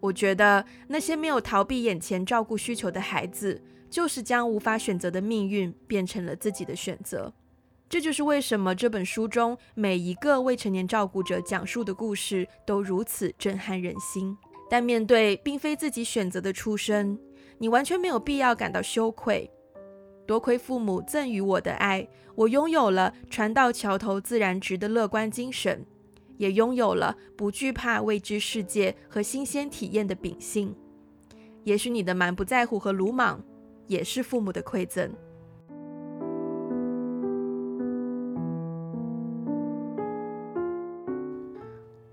[0.01, 7.34] 我觉得那些没有逃避眼前照顾需求的孩子，就是将无法选择的命运变成了自己的选择。
[7.88, 14.36] 这就是为什么这本书中每一个未成年照顾者讲述的故事都如此震撼人心。
[14.67, 17.17] 但面对并非自己选择的出生，
[17.59, 19.49] 你完全没有必要感到羞愧。
[20.25, 25.86] 多亏父母赠予我的爱，我拥有了船到桥头自然直的乐观精神，
[26.38, 30.75] 也拥有了不惧怕未知世界和新鲜体验的秉性。
[31.63, 33.39] 也许你的满不在乎和鲁莽，
[33.86, 35.13] 也是父母的馈赠。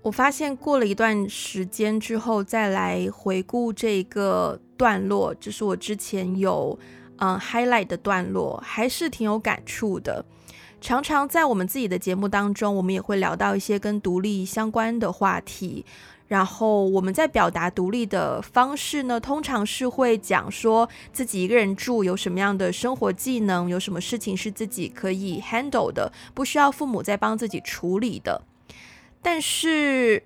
[0.03, 6.77] 我发现过了一段时间之后，再来回顾这个段落，这是我之前有
[7.19, 10.25] 嗯 highlight 的段落，还是挺有感触的。
[10.81, 15.85] 常常在我们自己的节目当中，我们也会聊到一些跟独立相关的话题。
[16.27, 28.41] 然后我们在表达独立的方式呢，通常是会讲说自己一个人住有什么样的生活技能，有什么事情是自己可以 handle 的，不需要父母再帮自己处理的。
[29.23, 30.21] 但是，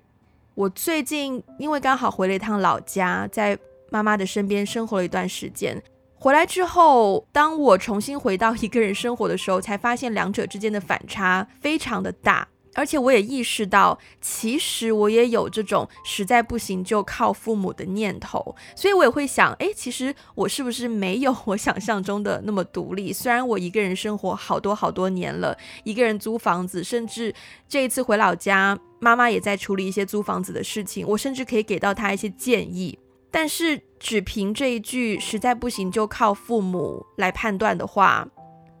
[0.54, 3.56] 我最近因为刚好回了一趟老家，在
[3.90, 5.80] 妈妈的身边生活了一段时间。
[6.16, 12.46] 回来之后，当我重新回到一个人生活的时候，才发现两者之间的反差非常的大。
[12.74, 23.12] 而且我也意识到，其实我也有这种实在不行就靠父母的念头，所以我也会想，诶，其实我是不是没有我想象中的那么独立？
[23.12, 27.34] 虽然我一个人生活好多好多年了，一个人租房子，甚至
[27.68, 32.98] 这一次回老家，妈妈也在处理一些租房子的事情，我甚至可以给到她一些建议。
[33.30, 38.26] 但是只凭这一句实在不行就靠父母来判断的话，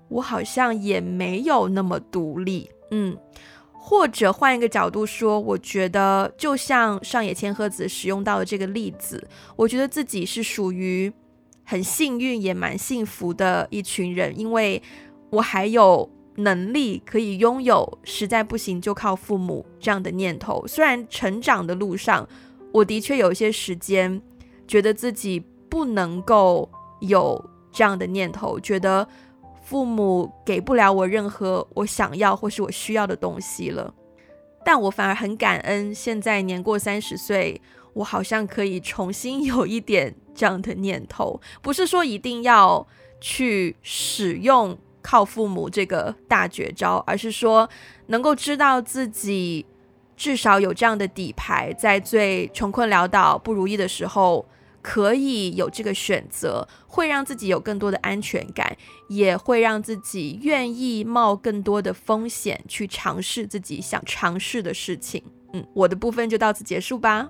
[0.08, 3.16] 我好像也没有那么独立，嗯。
[3.88, 9.26] 或者换一个角度说，我觉得就像上野千鹤子使用到的这个例子，
[9.56, 11.10] 我觉得自己是属于
[11.64, 14.82] 很幸运也蛮幸福的一群人，因为
[15.30, 20.62] 我还有能力可以拥有实在不行就靠父母这样的念头。
[20.66, 22.28] 虽然成长的路上，
[22.74, 24.20] 我的确有一些时间
[24.66, 26.70] 觉得自己不能够
[27.00, 29.08] 有这样的念头，觉得。
[29.68, 33.92] 父母给不了我任何我想要或是我需要的东西了。
[34.64, 37.60] 但我反而很感恩，现在年过三十岁，
[37.92, 42.86] 我好像可以重新有一点这样的念头，不是说一定要
[43.20, 47.68] 去使用靠父母这个大绝招，而是说
[48.06, 49.66] 能够知道自己
[50.16, 54.46] 至少有这样的底牌，在最穷困潦倒、不如意的时候。
[54.82, 58.76] 可以有这个选择，会让自己有更多的安全感，
[59.08, 65.22] 也会让自己愿意冒更多的风险去尝试自己想尝试的事情。
[65.52, 67.28] 嗯，我的部分就到此结束吧。